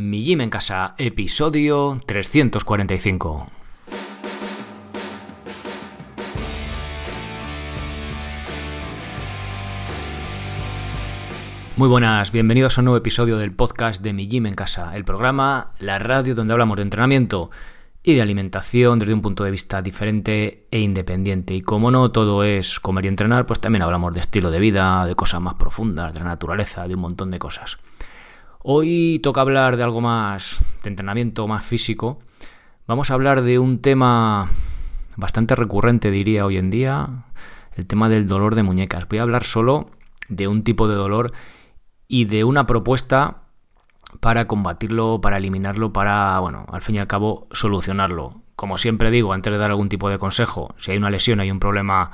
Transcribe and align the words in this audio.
Mi 0.00 0.22
Gym 0.22 0.42
en 0.42 0.48
Casa, 0.48 0.94
episodio 0.96 2.00
345. 2.06 3.50
Muy 11.74 11.88
buenas, 11.88 12.30
bienvenidos 12.30 12.78
a 12.78 12.80
un 12.80 12.84
nuevo 12.84 12.98
episodio 12.98 13.38
del 13.38 13.50
podcast 13.50 14.00
de 14.00 14.12
Mi 14.12 14.28
Gym 14.28 14.46
en 14.46 14.54
Casa, 14.54 14.94
el 14.94 15.04
programa, 15.04 15.72
la 15.80 15.98
radio 15.98 16.36
donde 16.36 16.52
hablamos 16.52 16.76
de 16.76 16.84
entrenamiento 16.84 17.50
y 18.04 18.14
de 18.14 18.22
alimentación 18.22 19.00
desde 19.00 19.14
un 19.14 19.20
punto 19.20 19.42
de 19.42 19.50
vista 19.50 19.82
diferente 19.82 20.68
e 20.70 20.78
independiente. 20.78 21.54
Y 21.54 21.62
como 21.62 21.90
no 21.90 22.12
todo 22.12 22.44
es 22.44 22.78
comer 22.78 23.06
y 23.06 23.08
entrenar, 23.08 23.46
pues 23.46 23.58
también 23.58 23.82
hablamos 23.82 24.14
de 24.14 24.20
estilo 24.20 24.52
de 24.52 24.60
vida, 24.60 25.04
de 25.06 25.16
cosas 25.16 25.40
más 25.40 25.54
profundas, 25.54 26.14
de 26.14 26.20
la 26.20 26.26
naturaleza, 26.26 26.86
de 26.86 26.94
un 26.94 27.00
montón 27.00 27.32
de 27.32 27.40
cosas. 27.40 27.78
Hoy 28.70 29.18
toca 29.22 29.40
hablar 29.40 29.78
de 29.78 29.82
algo 29.82 30.02
más 30.02 30.60
de 30.82 30.90
entrenamiento, 30.90 31.48
más 31.48 31.64
físico. 31.64 32.18
Vamos 32.86 33.10
a 33.10 33.14
hablar 33.14 33.40
de 33.40 33.58
un 33.58 33.80
tema 33.80 34.50
bastante 35.16 35.54
recurrente, 35.54 36.10
diría 36.10 36.44
hoy 36.44 36.58
en 36.58 36.68
día, 36.68 37.24
el 37.76 37.86
tema 37.86 38.10
del 38.10 38.26
dolor 38.26 38.56
de 38.56 38.64
muñecas. 38.64 39.08
Voy 39.08 39.20
a 39.20 39.22
hablar 39.22 39.44
solo 39.44 39.88
de 40.28 40.48
un 40.48 40.64
tipo 40.64 40.86
de 40.86 40.96
dolor 40.96 41.32
y 42.08 42.26
de 42.26 42.44
una 42.44 42.66
propuesta 42.66 43.38
para 44.20 44.46
combatirlo, 44.46 45.22
para 45.22 45.38
eliminarlo, 45.38 45.94
para, 45.94 46.38
bueno, 46.40 46.66
al 46.70 46.82
fin 46.82 46.96
y 46.96 46.98
al 46.98 47.06
cabo, 47.06 47.48
solucionarlo. 47.52 48.34
Como 48.54 48.76
siempre 48.76 49.10
digo, 49.10 49.32
antes 49.32 49.50
de 49.50 49.58
dar 49.58 49.70
algún 49.70 49.88
tipo 49.88 50.10
de 50.10 50.18
consejo, 50.18 50.74
si 50.76 50.90
hay 50.90 50.98
una 50.98 51.08
lesión, 51.08 51.40
hay 51.40 51.50
un 51.50 51.58
problema 51.58 52.10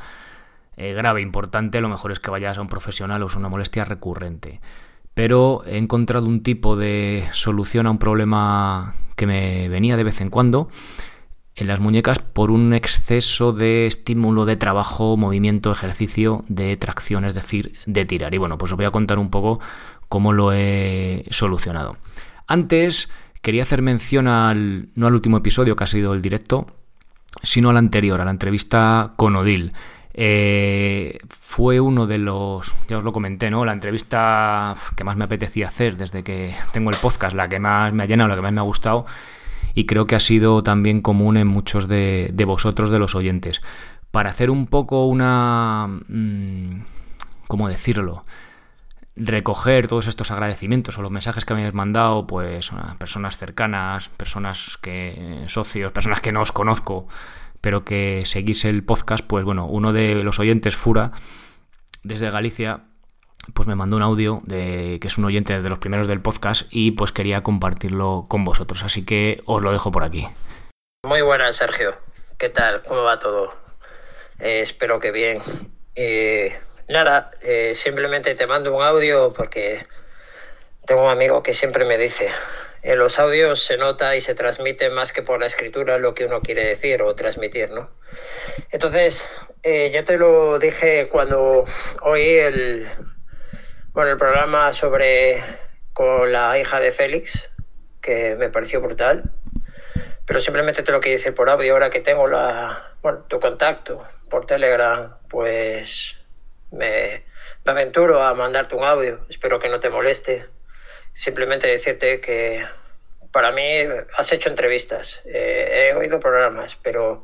eh, 0.77 0.93
grave, 0.93 1.21
importante, 1.21 1.81
lo 1.81 1.89
mejor 1.89 2.13
es 2.13 2.21
que 2.21 2.31
vayas 2.31 2.59
a 2.59 2.61
un 2.61 2.69
profesional 2.69 3.25
o 3.25 3.27
es 3.27 3.35
una 3.35 3.49
molestia 3.49 3.85
recurrente 3.85 4.61
pero 5.15 5.63
he 5.67 5.79
encontrado 5.79 6.27
un 6.27 6.43
tipo 6.43 6.77
de 6.77 7.25
solución 7.33 7.87
a 7.87 7.91
un 7.91 7.99
problema 7.99 8.95
que 9.17 9.27
me 9.27 9.69
venía 9.69 9.97
de 9.97 10.05
vez 10.05 10.21
en 10.21 10.31
cuando 10.31 10.69
en 11.57 11.69
las 11.69 11.81
muñecas 11.81 12.19
por 12.19 12.51
un 12.51 12.75
exceso 12.75 13.53
de 13.53 13.87
estímulo 13.87 14.45
de 14.45 14.57
trabajo, 14.57 15.17
movimiento, 15.17 15.71
ejercicio, 15.71 16.45
de 16.49 16.77
tracción, 16.77 17.25
es 17.25 17.35
decir, 17.35 17.75
de 17.87 18.05
tirar. 18.05 18.35
Y 18.35 18.39
bueno, 18.39 18.59
pues 18.59 18.73
os 18.73 18.77
voy 18.77 18.87
a 18.87 18.91
contar 18.91 19.19
un 19.19 19.31
poco 19.31 19.61
cómo 20.09 20.33
lo 20.33 20.53
he 20.53 21.25
solucionado. 21.31 21.97
Antes 22.47 23.09
quería 23.41 23.63
hacer 23.63 23.83
mención 23.83 24.27
al, 24.27 24.89
no 24.95 25.07
al 25.07 25.15
último 25.15 25.37
episodio 25.37 25.77
que 25.77 25.85
ha 25.85 25.89
sido 25.89 26.13
el 26.13 26.23
directo, 26.23 26.67
sino 27.43 27.71
al 27.71 27.77
anterior, 27.77 28.21
a 28.21 28.25
la 28.25 28.31
entrevista 28.31 29.13
con 29.17 29.37
Odil. 29.37 29.73
Eh, 30.17 31.19
fue 31.29 31.81
uno 31.81 32.07
de 32.07 32.19
los, 32.19 32.75
ya 32.89 32.99
os 32.99 33.05
lo 33.05 33.13
comenté, 33.13 33.51
¿no? 33.51 33.65
La 33.65 33.73
entrevista 33.73 34.77
que 34.97 35.05
más 35.05 35.17
me 35.17 35.25
apetecía 35.25 35.69
hacer 35.69 35.97
desde 35.97 36.23
que 36.23 36.55
tengo 36.73 36.91
el 36.91 36.97
podcast, 36.97 37.35
la 37.35 37.49
que 37.49 37.59
más 37.59 37.93
me 37.93 38.05
ha 38.05 38.07
llenado, 38.07 38.29
la 38.29 38.37
que 38.37 38.43
más 38.43 38.53
me 38.53 38.61
ha 38.61 38.65
gustado 38.65 39.07
y 39.75 39.87
creo 39.87 40.07
que 40.07 40.15
ha 40.15 40.21
sido 40.21 40.63
también 40.63 41.03
común 41.03 41.37
en 41.37 41.49
muchos 41.49 41.89
de, 41.89 42.45
vosotros, 42.47 42.91
de 42.91 43.01
los 43.01 43.15
oyentes. 43.15 43.61
Para 44.11 44.31
hacer 44.31 44.51
un 44.51 44.67
poco 44.67 45.07
una... 45.07 45.89
Mm, 46.09 46.83
¿Cómo 47.49 47.69
decirlo? 47.69 48.25
recoger 49.17 49.87
todos 49.87 50.09
estos 50.09 50.33
agradecimientos 50.33 50.99
o 50.99 51.03
los 51.03 51.11
mensajes 51.13 51.45
que 51.45 51.55
me 51.55 51.61
habéis 51.61 51.73
mandado, 51.73 52.27
pues 52.27 52.73
a 52.73 52.97
personas 52.99 53.37
cercanas, 53.37 54.09
personas 54.09 54.77
que 54.83 55.45
socios, 55.47 55.93
personas 55.93 56.21
que 56.21 56.33
no 56.33 56.43
os 56.43 56.51
conozco, 56.51 57.07
pero 57.65 57.83
que 57.83 58.25
seguís 58.27 58.67
el 58.67 58.85
podcast, 58.85 59.25
pues 59.27 59.43
bueno, 59.43 59.65
uno 59.67 59.95
de 59.95 60.17
los 60.17 60.39
oyentes, 60.39 60.77
Fura, 60.77 61.13
desde 62.03 62.31
Galicia, 62.31 62.85
pues 63.55 63.67
me 63.67 63.75
mandó 63.75 63.97
un 63.97 64.03
audio 64.03 64.43
de 64.45 64.99
que 65.01 65.09
es 65.09 65.17
un 65.17 65.25
oyente 65.25 65.59
de 65.63 65.69
los 65.71 65.79
primeros 65.79 66.07
del 66.07 66.21
podcast 66.21 66.67
y 66.69 66.91
pues 66.91 67.11
quería 67.11 67.43
compartirlo 67.43 68.27
con 68.29 68.45
vosotros, 68.45 68.85
así 68.85 69.07
que 69.07 69.43
os 69.47 69.63
lo 69.63 69.73
dejo 69.73 69.91
por 69.91 70.05
aquí. 70.05 70.29
Muy 71.07 71.23
buenas, 71.23 71.57
Sergio. 71.57 71.97
¿Qué 72.37 72.51
tal? 72.51 72.83
¿Cómo 72.87 73.03
va 73.03 73.19
todo? 73.19 73.55
Eh, 74.41 74.61
espero 74.61 75.01
que 75.01 75.11
bien. 75.11 75.41
Eh, 75.95 76.55
nada, 76.91 77.31
eh, 77.41 77.75
simplemente 77.75 78.35
te 78.35 78.47
mando 78.47 78.77
un 78.77 78.83
audio 78.83 79.33
porque 79.33 79.87
tengo 80.85 81.05
un 81.05 81.11
amigo 81.11 81.43
que 81.43 81.55
siempre 81.55 81.87
me 81.87 81.97
dice, 81.97 82.29
en 82.85 82.99
los 82.99 83.19
audios 83.19 83.63
se 83.63 83.79
nota 83.79 84.15
y 84.15 84.21
se 84.21 84.35
transmite 84.35 84.91
más 84.91 85.15
que 85.15 85.23
por 85.23 85.41
la 85.41 85.47
escritura 85.47 85.97
lo 85.97 86.15
que 86.15 86.27
uno 86.27 86.43
quiere 86.43 86.67
decir 86.67 87.01
o 87.01 87.15
transmitir, 87.15 87.71
¿no? 87.71 87.91
Entonces, 88.71 89.25
eh, 89.63 89.91
ya 89.91 90.05
te 90.05 90.19
lo 90.19 90.59
dije 90.59 91.09
cuando 91.09 91.65
oí 92.03 92.29
el, 92.37 92.87
bueno, 93.95 94.11
el 94.11 94.19
programa 94.19 94.71
sobre 94.75 95.43
con 95.95 96.31
la 96.31 96.59
hija 96.59 96.79
de 96.79 96.93
Félix, 96.93 97.51
que 98.03 98.37
me 98.37 98.51
pareció 98.51 98.83
brutal, 98.83 99.33
pero 100.27 100.43
simplemente 100.43 100.83
te 100.83 100.93
lo 100.93 101.01
quiero 101.01 101.17
decir 101.17 101.35
por 101.35 101.49
audio, 101.49 101.73
ahora 101.73 101.89
que 101.89 102.01
tengo 102.01 102.29
la, 102.29 102.97
bueno, 103.01 103.23
tu 103.23 103.41
contacto 103.41 104.05
por 104.29 104.45
Telegram, 104.45 105.17
pues 105.31 106.19
me, 106.71 107.25
me 107.65 107.73
aventuro 107.73 108.23
a 108.23 108.35
mandarte 108.35 108.75
un 108.75 108.85
audio, 108.85 109.25
espero 109.31 109.59
que 109.59 109.71
no 109.71 109.81
te 109.81 109.89
moleste 109.89 110.54
simplemente 111.15 111.69
decirte 111.69 112.21
que 112.21 112.67
para 113.33 113.53
mí 113.53 113.63
has 114.17 114.33
hecho 114.33 114.51
entrevistas, 114.51 115.23
eh, 115.25 115.89
he 115.91 115.95
oído 115.97 116.21
programas, 116.21 116.77
pero 116.83 117.23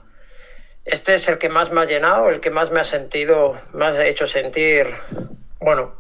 este 0.85 1.15
es 1.15 1.29
el 1.29 1.39
que 1.39 1.49
más 1.49 1.71
me 1.71 1.83
ha 1.83 1.85
llenado, 1.85 2.31
el 2.31 2.41
que 2.41 2.51
más 2.51 2.71
me 2.71 2.81
ha 2.81 2.85
sentido, 2.85 3.61
más 3.75 3.97
ha 3.97 4.07
hecho 4.07 4.27
sentir, 4.27 4.87
bueno, 5.59 5.95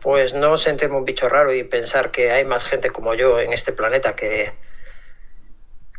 pues 0.00 0.34
no 0.34 0.56
sentirme 0.56 0.96
un 0.96 1.04
bicho 1.04 1.28
raro 1.28 1.52
y 1.52 1.64
pensar 1.64 2.10
que 2.10 2.30
hay 2.30 2.44
más 2.44 2.64
gente 2.64 2.90
como 2.90 3.14
yo 3.14 3.40
en 3.40 3.52
este 3.52 3.72
planeta 3.72 4.16
que, 4.16 4.52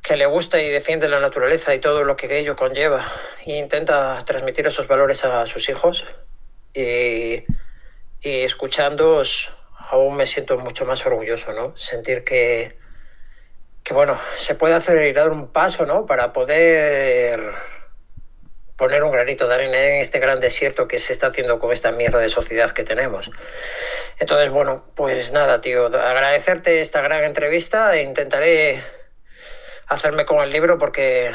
que 0.01 0.15
le 0.15 0.25
gusta 0.25 0.61
y 0.61 0.69
defiende 0.69 1.07
la 1.07 1.19
naturaleza 1.19 1.73
y 1.75 1.79
todo 1.79 2.03
lo 2.03 2.15
que 2.15 2.39
ello 2.39 2.55
conlleva 2.55 3.05
e 3.45 3.57
intenta 3.57 4.17
transmitir 4.25 4.67
esos 4.67 4.87
valores 4.87 5.23
a 5.25 5.45
sus 5.45 5.69
hijos 5.69 6.05
y, 6.73 7.43
y 8.21 8.41
escuchándoos 8.41 9.51
aún 9.89 10.15
me 10.15 10.27
siento 10.27 10.57
mucho 10.57 10.85
más 10.85 11.05
orgulloso, 11.05 11.51
¿no? 11.53 11.75
Sentir 11.75 12.23
que, 12.23 12.77
que 13.83 13.93
bueno, 13.93 14.17
se 14.37 14.55
puede 14.55 14.75
hacer 14.75 15.13
dar 15.13 15.29
un 15.29 15.51
paso, 15.51 15.85
¿no? 15.85 16.05
Para 16.05 16.31
poder 16.31 17.53
poner 18.77 19.03
un 19.03 19.11
granito 19.11 19.47
de 19.47 19.55
arena 19.55 19.81
en 19.81 19.95
este 19.95 20.19
gran 20.19 20.39
desierto 20.39 20.87
que 20.87 20.99
se 20.99 21.11
está 21.11 21.27
haciendo 21.27 21.59
con 21.59 21.73
esta 21.73 21.91
mierda 21.91 22.19
de 22.19 22.29
sociedad 22.29 22.71
que 22.71 22.83
tenemos. 22.83 23.29
Entonces, 24.19 24.49
bueno, 24.51 24.85
pues 24.95 25.33
nada, 25.33 25.59
tío, 25.59 25.87
agradecerte 25.87 26.79
esta 26.79 27.01
gran 27.01 27.23
entrevista 27.23 27.93
e 27.97 28.03
intentaré 28.03 28.81
hacerme 29.87 30.25
con 30.25 30.41
el 30.41 30.51
libro 30.51 30.77
porque 30.77 31.29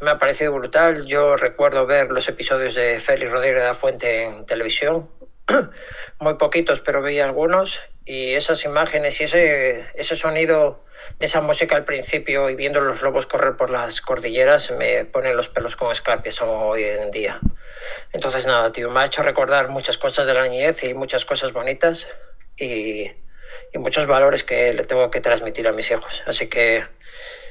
me 0.00 0.10
ha 0.10 0.18
parecido 0.18 0.52
brutal. 0.52 1.06
Yo 1.06 1.36
recuerdo 1.36 1.86
ver 1.86 2.10
los 2.10 2.28
episodios 2.28 2.74
de 2.74 2.98
Félix 2.98 3.30
Rodríguez 3.30 3.60
de 3.60 3.66
la 3.66 3.74
Fuente 3.74 4.24
en 4.24 4.44
televisión, 4.44 5.08
muy 6.20 6.34
poquitos, 6.34 6.80
pero 6.80 7.02
veía 7.02 7.24
algunos, 7.24 7.82
y 8.04 8.34
esas 8.34 8.64
imágenes 8.64 9.20
y 9.20 9.24
ese, 9.24 9.86
ese 9.94 10.16
sonido 10.16 10.84
de 11.18 11.26
esa 11.26 11.40
música 11.40 11.76
al 11.76 11.84
principio 11.84 12.50
y 12.50 12.54
viendo 12.54 12.80
los 12.80 13.02
lobos 13.02 13.26
correr 13.26 13.56
por 13.56 13.70
las 13.70 14.00
cordilleras 14.00 14.70
me 14.72 15.04
ponen 15.04 15.36
los 15.36 15.48
pelos 15.48 15.76
con 15.76 15.92
escarpias 15.92 16.40
hoy 16.42 16.84
en 16.84 17.10
día. 17.10 17.40
Entonces 18.12 18.46
nada, 18.46 18.72
tío, 18.72 18.90
me 18.90 19.00
ha 19.00 19.04
hecho 19.04 19.22
recordar 19.22 19.68
muchas 19.68 19.98
cosas 19.98 20.26
de 20.26 20.34
la 20.34 20.46
niñez 20.46 20.82
y 20.84 20.94
muchas 20.94 21.24
cosas 21.24 21.52
bonitas 21.52 22.08
y, 22.56 23.10
y 23.72 23.78
muchos 23.78 24.06
valores 24.06 24.44
que 24.44 24.72
le 24.74 24.84
tengo 24.84 25.10
que 25.10 25.20
transmitir 25.20 25.66
a 25.68 25.72
mis 25.72 25.90
hijos. 25.90 26.22
Así 26.26 26.48
que 26.48 26.84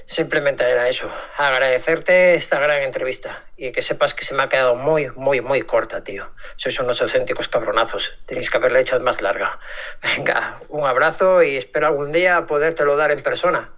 Simplemente 0.09 0.63
era 0.63 0.89
eso, 0.89 1.07
agradecerte 1.37 2.33
esta 2.33 2.59
gran 2.59 2.81
entrevista 2.81 3.43
y 3.55 3.71
que 3.71 3.83
sepas 3.83 4.15
que 4.15 4.25
se 4.25 4.33
me 4.33 4.41
ha 4.41 4.49
quedado 4.49 4.75
muy, 4.75 5.11
muy, 5.15 5.39
muy 5.39 5.61
corta, 5.61 6.03
tío. 6.03 6.33
Sois 6.55 6.79
unos 6.79 6.99
auténticos 7.03 7.47
cabronazos, 7.47 8.17
tenéis 8.25 8.49
que 8.49 8.57
haberla 8.57 8.79
hecho 8.79 8.99
más 9.01 9.21
larga. 9.21 9.59
Venga, 10.01 10.57
un 10.69 10.87
abrazo 10.87 11.43
y 11.43 11.57
espero 11.57 11.85
algún 11.85 12.11
día 12.11 12.47
podértelo 12.47 12.97
dar 12.97 13.11
en 13.11 13.21
persona, 13.21 13.69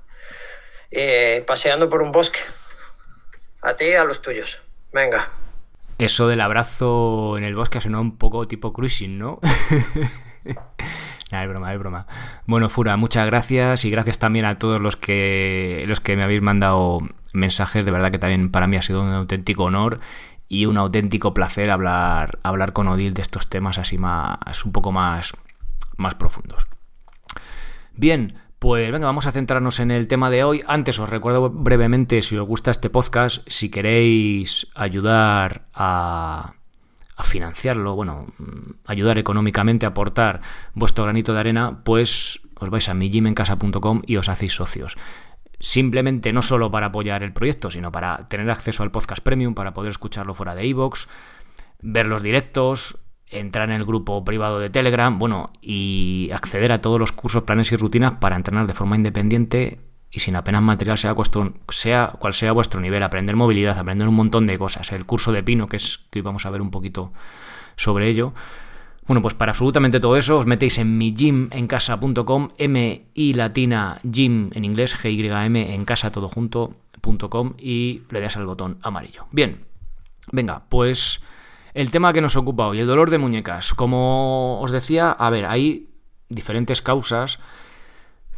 eh, 0.89 1.44
paseando 1.45 1.89
por 1.89 2.01
un 2.01 2.13
bosque. 2.13 2.39
A 3.62 3.75
ti 3.75 3.88
y 3.88 3.95
a 3.95 4.06
los 4.06 4.22
tuyos. 4.22 4.62
Venga. 4.94 5.34
Eso 5.98 6.30
del 6.30 6.39
abrazo 6.39 7.38
en 7.38 7.44
el 7.44 7.56
bosque 7.56 7.80
ha 7.80 7.81
sonado 7.81 8.04
un 8.04 8.18
poco 8.18 8.48
tipo 8.48 8.72
cruising, 8.72 9.19
¿no? 9.19 9.42
es 11.31 11.50
broma, 11.50 11.74
es 11.74 11.80
broma. 11.80 12.07
Bueno, 12.45 12.69
Fura, 12.69 12.98
muchas 12.98 13.25
gracias 13.25 13.86
y 13.86 13.89
gracias 13.89 14.19
también 14.19 14.45
a 14.45 14.57
todos 14.57 14.81
los 14.81 14.98
que, 14.98 15.86
los 15.88 16.00
que 16.00 16.16
me 16.16 16.24
habéis 16.24 16.42
mandado 16.42 17.00
mensajes. 17.33 17.86
De 17.86 17.92
verdad 17.92 18.12
que 18.12 18.19
también 18.19 18.51
para 18.51 18.68
mí 18.68 18.75
ha 18.75 18.81
sido 18.81 19.01
un 19.01 19.13
auténtico 19.13 19.63
honor 19.63 20.00
y 20.50 20.66
un 20.66 20.78
auténtico 20.78 21.33
placer 21.33 21.72
hablar, 21.72 22.39
hablar 22.44 22.74
con 22.74 22.89
Odil 22.89 23.13
de 23.13 23.22
estos 23.22 23.48
temas 23.48 23.78
así 23.78 23.98
más, 23.98 24.66
un 24.66 24.74
poco 24.74 24.92
más, 24.92 25.33
más 25.95 26.16
profundos. 26.16 26.68
Bien, 27.94 28.36
pues 28.60 28.92
venga, 28.92 29.07
vamos 29.07 29.25
a 29.25 29.31
centrarnos 29.31 29.80
en 29.80 29.92
el 29.92 30.10
tema 30.10 30.30
de 30.30 30.44
hoy. 30.44 30.62
Antes 30.68 31.00
os 31.00 31.10
recuerdo 31.10 31.50
brevemente, 31.50 32.22
si 32.22 32.38
os 32.38 32.45
gusta 32.45 32.72
este 32.72 32.89
podcast, 32.89 33.48
si 33.48 33.72
queréis 33.72 34.68
ayudar 34.75 35.68
a 35.74 36.56
financiarlo, 37.23 37.95
bueno, 37.95 38.27
ayudar 38.85 39.18
económicamente, 39.18 39.85
aportar 39.85 40.41
vuestro 40.73 41.03
granito 41.03 41.33
de 41.33 41.39
arena, 41.39 41.81
pues 41.83 42.41
os 42.56 42.69
vais 42.69 42.88
a 42.89 42.94
mijimencasa.com 42.94 44.01
y 44.06 44.18
os 44.18 44.29
hacéis 44.29 44.53
socios. 44.53 44.97
Simplemente 45.59 46.33
no 46.33 46.41
solo 46.41 46.71
para 46.71 46.88
apoyar 46.88 47.23
el 47.23 47.33
proyecto, 47.33 47.69
sino 47.69 47.91
para 47.91 48.27
tener 48.27 48.50
acceso 48.50 48.83
al 48.83 48.91
podcast 48.91 49.21
premium, 49.21 49.53
para 49.53 49.73
poder 49.73 49.91
escucharlo 49.91 50.33
fuera 50.33 50.56
de 50.56 50.65
iVoox, 50.68 51.07
ver 51.81 52.06
los 52.07 52.23
directos, 52.23 53.00
entrar 53.27 53.69
en 53.69 53.75
el 53.75 53.85
grupo 53.85 54.25
privado 54.25 54.59
de 54.59 54.69
Telegram, 54.69 55.17
bueno, 55.17 55.51
y 55.62 56.29
acceder 56.33 56.71
a 56.71 56.81
todos 56.81 57.00
los 57.00 57.12
cursos, 57.12 57.44
planes 57.44 57.71
y 57.71 57.77
rutinas 57.77 58.13
para 58.13 58.35
entrenar 58.35 58.67
de 58.67 58.74
forma 58.74 58.95
independiente 58.95 59.79
y 60.12 60.19
sin 60.19 60.36
apenas 60.36 60.62
material, 60.62 60.98
sea, 60.98 61.16
sea 61.69 62.13
cual 62.19 62.34
sea 62.34 62.52
vuestro 62.52 62.81
nivel, 62.81 63.02
aprender 63.02 63.36
movilidad, 63.36 63.78
aprender 63.78 64.08
un 64.08 64.16
montón 64.16 64.46
de 64.46 64.58
cosas. 64.58 64.92
El 64.92 65.06
curso 65.06 65.31
de 65.31 65.42
Pino, 65.42 65.68
que 65.68 65.78
es 65.78 66.02
que 66.10 66.19
hoy 66.19 66.24
vamos 66.24 66.46
a 66.46 66.50
ver 66.50 66.62
un 66.62 66.69
poquito 66.69 67.13
sobre 67.78 68.10
ello. 68.10 68.34
Bueno, 69.08 69.22
pues 69.22 69.34
para 69.34 69.52
absolutamente 69.52 70.00
todo 70.00 70.18
eso 70.18 70.38
os 70.38 70.46
metéis 70.46 70.78
en 70.78 70.98
mi 70.98 71.13
gym 71.13 71.50
en 71.52 71.68
casa.com, 71.68 72.50
M 72.58 73.06
y 73.13 73.34
latina 73.34 74.00
gym 74.04 74.52
en 74.54 74.66
inglés, 74.66 74.96
G 74.96 75.12
Y 75.12 75.28
M 75.28 75.74
en 75.74 75.86
casa 75.86 76.12
todo 76.12 76.30
junto.com 76.30 77.54
y 77.58 78.04
le 78.10 78.22
das 78.22 78.38
al 78.38 78.46
botón 78.46 78.80
amarillo. 78.84 79.25
Bien, 79.31 79.66
venga, 80.31 80.63
pues 80.69 81.22
el 81.74 81.90
tema 81.90 82.13
que 82.13 82.22
nos 82.22 82.36
ocupa 82.36 82.68
hoy, 82.68 82.80
el 82.80 82.88
dolor 82.88 83.10
de 83.10 83.18
muñecas. 83.18 83.74
Como 83.74 84.60
os 84.62 84.72
decía, 84.72 85.12
a 85.12 85.30
ver, 85.30 85.46
hay 85.46 85.88
diferentes 86.30 86.81
causas 86.81 87.40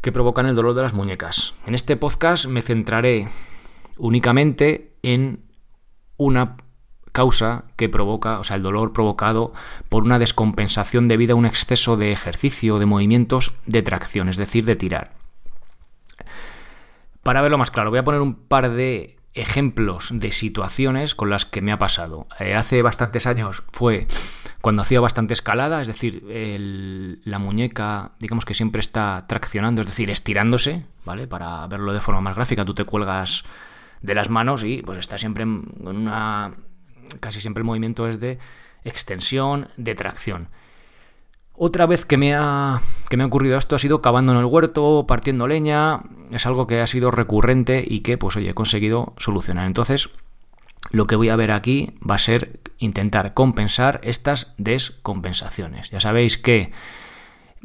que 0.03 0.11
provocan 0.11 0.45
el 0.45 0.55
dolor 0.55 0.73
de 0.75 0.81
las 0.81 0.93
muñecas. 0.93 1.53
En 1.65 1.75
este 1.75 1.95
podcast 1.95 2.45
me 2.45 2.61
centraré 2.61 3.29
únicamente 3.97 4.91
en 5.01 5.45
una 6.17 6.57
causa 7.13 7.71
que 7.77 7.87
provoca, 7.87 8.39
o 8.39 8.43
sea, 8.43 8.57
el 8.57 8.63
dolor 8.63 8.91
provocado 8.91 9.53
por 9.87 10.03
una 10.03 10.19
descompensación 10.19 11.07
debido 11.07 11.35
a 11.35 11.39
un 11.39 11.45
exceso 11.45 11.95
de 11.95 12.11
ejercicio, 12.11 12.79
de 12.79 12.85
movimientos 12.85 13.53
de 13.65 13.81
tracción, 13.81 14.27
es 14.27 14.35
decir, 14.35 14.65
de 14.65 14.75
tirar. 14.75 15.13
Para 17.23 17.41
verlo 17.41 17.57
más 17.57 17.71
claro, 17.71 17.89
voy 17.89 17.99
a 17.99 18.03
poner 18.03 18.19
un 18.19 18.35
par 18.35 18.71
de 18.71 19.15
ejemplos 19.33 20.09
de 20.13 20.31
situaciones 20.31 21.15
con 21.15 21.29
las 21.29 21.45
que 21.45 21.61
me 21.61 21.71
ha 21.71 21.77
pasado. 21.77 22.27
Eh, 22.39 22.55
hace 22.55 22.81
bastantes 22.81 23.25
años 23.25 23.63
fue 23.71 24.07
cuando 24.61 24.83
hacía 24.83 25.01
bastante 25.01 25.33
escalada, 25.33 25.81
es 25.81 25.87
decir, 25.87 26.23
la 27.25 27.39
muñeca, 27.39 28.11
digamos 28.19 28.45
que 28.45 28.53
siempre 28.53 28.79
está 28.79 29.25
traccionando, 29.27 29.81
es 29.81 29.87
decir, 29.87 30.09
estirándose, 30.09 30.85
¿vale? 31.03 31.27
Para 31.27 31.67
verlo 31.67 31.93
de 31.93 32.01
forma 32.01 32.21
más 32.21 32.35
gráfica, 32.35 32.63
tú 32.63 32.73
te 32.73 32.85
cuelgas 32.85 33.43
de 34.01 34.15
las 34.15 34.29
manos 34.29 34.63
y 34.63 34.81
pues 34.83 34.99
está 34.99 35.17
siempre 35.17 35.43
en 35.43 35.67
una... 35.79 36.53
casi 37.19 37.41
siempre 37.41 37.61
el 37.61 37.65
movimiento 37.65 38.07
es 38.07 38.19
de 38.19 38.39
extensión, 38.83 39.67
de 39.77 39.95
tracción. 39.95 40.49
Otra 41.55 41.85
vez 41.85 42.05
que 42.05 42.17
me, 42.17 42.33
ha, 42.33 42.81
que 43.09 43.17
me 43.17 43.23
ha 43.23 43.27
ocurrido 43.27 43.57
esto 43.57 43.75
ha 43.75 43.79
sido 43.79 44.01
cavando 44.01 44.31
en 44.31 44.39
el 44.39 44.45
huerto, 44.45 45.05
partiendo 45.07 45.47
leña. 45.47 46.01
Es 46.31 46.45
algo 46.45 46.65
que 46.65 46.81
ha 46.81 46.87
sido 46.87 47.11
recurrente 47.11 47.83
y 47.87 47.99
que, 47.99 48.17
pues 48.17 48.35
oye, 48.35 48.49
he 48.49 48.53
conseguido 48.55 49.13
solucionar. 49.17 49.67
Entonces, 49.67 50.09
lo 50.91 51.05
que 51.05 51.15
voy 51.15 51.29
a 51.29 51.35
ver 51.35 51.51
aquí 51.51 51.93
va 52.09 52.15
a 52.15 52.19
ser 52.19 52.59
intentar 52.79 53.33
compensar 53.33 54.01
estas 54.03 54.53
descompensaciones. 54.57 55.89
Ya 55.91 55.99
sabéis 55.99 56.37
que 56.37 56.71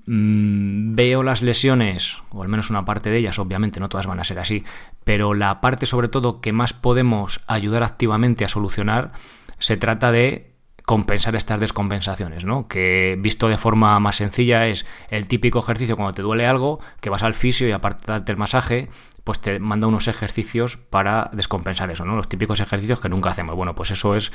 mmm, 0.07 0.95
veo 0.95 1.23
las 1.23 1.43
lesiones, 1.43 2.19
o 2.31 2.43
al 2.43 2.49
menos 2.49 2.71
una 2.71 2.85
parte 2.85 3.11
de 3.11 3.19
ellas, 3.19 3.39
obviamente 3.39 3.81
no 3.81 3.89
todas 3.89 4.07
van 4.07 4.21
a 4.21 4.25
ser 4.25 4.39
así, 4.39 4.65
pero 5.05 5.35
la 5.35 5.61
parte 5.61 5.87
sobre 5.87 6.09
todo 6.09 6.41
que 6.41 6.53
más 6.53 6.75
podemos 6.75 7.41
ayudar 7.47 7.83
activamente 7.83 8.45
a 8.45 8.49
solucionar 8.49 9.13
se 9.59 9.77
trata 9.77 10.13
de 10.13 10.48
compensar 10.89 11.37
estas 11.37 11.61
descompensaciones, 11.61 12.47
¿no? 12.47 12.67
Que 12.67 13.19
visto 13.21 13.51
de 13.51 13.59
forma 13.59 14.01
más 14.01 14.17
sencilla 14.17 14.69
es 14.69 14.87
el 15.11 15.29
típico 15.29 15.59
ejercicio 15.59 15.97
cuando 15.97 16.15
te 16.15 16.23
duele 16.23 16.47
algo, 16.47 16.81
que 17.03 17.11
vas 17.11 17.23
al 17.23 17.35
fisio 17.35 17.69
y 17.69 17.73
aparte 17.73 18.21
del 18.21 18.39
masaje, 18.39 18.89
pues 19.23 19.39
te 19.39 19.59
manda 19.59 19.87
unos 19.87 20.09
ejercicios 20.09 20.79
para 20.79 21.29
descompensar 21.35 21.91
eso, 21.91 22.07
¿no? 22.07 22.17
Los 22.17 22.31
típicos 22.31 22.61
ejercicios 22.61 23.01
que 23.01 23.11
nunca 23.11 23.29
hacemos. 23.29 23.55
Bueno, 23.55 23.75
pues 23.75 23.91
eso 23.91 24.17
es 24.17 24.33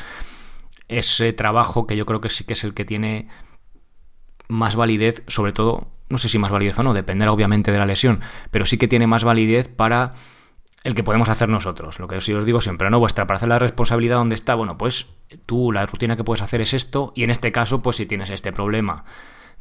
ese 0.90 1.34
trabajo 1.34 1.88
que 1.88 1.98
yo 1.98 2.06
creo 2.06 2.22
que 2.22 2.30
sí 2.30 2.44
que 2.44 2.54
es 2.54 2.64
el 2.64 2.76
que 2.76 2.86
tiene 2.86 3.30
más 4.48 4.76
validez, 4.76 5.24
sobre 5.26 5.54
todo, 5.54 5.88
no 6.10 6.20
sé 6.20 6.30
si 6.30 6.38
más 6.38 6.52
validez 6.52 6.78
o 6.78 6.84
no, 6.84 6.94
dependerá 6.94 7.32
obviamente 7.32 7.72
de 7.72 7.80
la 7.80 7.88
lesión, 7.88 8.20
pero 8.52 8.68
sí 8.68 8.78
que 8.78 8.88
tiene 8.88 9.08
más 9.08 9.24
validez 9.24 9.70
para 9.70 10.14
el 10.84 10.96
que 10.96 11.04
podemos 11.04 11.30
hacer 11.30 11.50
nosotros. 11.50 12.00
Lo 12.00 12.08
que 12.08 12.20
sí 12.22 12.34
os 12.34 12.46
digo 12.46 12.62
siempre, 12.62 12.90
¿no? 12.90 13.00
Vuestra 13.00 13.26
para 13.26 13.38
hacer 13.38 13.50
la 13.50 13.60
responsabilidad 13.60 14.18
donde 14.18 14.36
está, 14.36 14.56
bueno, 14.56 14.78
pues 14.78 15.14
tú 15.46 15.72
la 15.72 15.86
rutina 15.86 16.18
que 16.18 16.24
puedes 16.24 16.42
hacer 16.42 16.62
es 16.62 16.74
esto, 16.74 17.14
y 17.16 17.24
en 17.24 17.30
este 17.30 17.52
caso, 17.52 17.82
pues 17.82 17.98
si 17.98 18.06
tienes 18.06 18.30
este 18.30 18.52
problema 18.52 19.06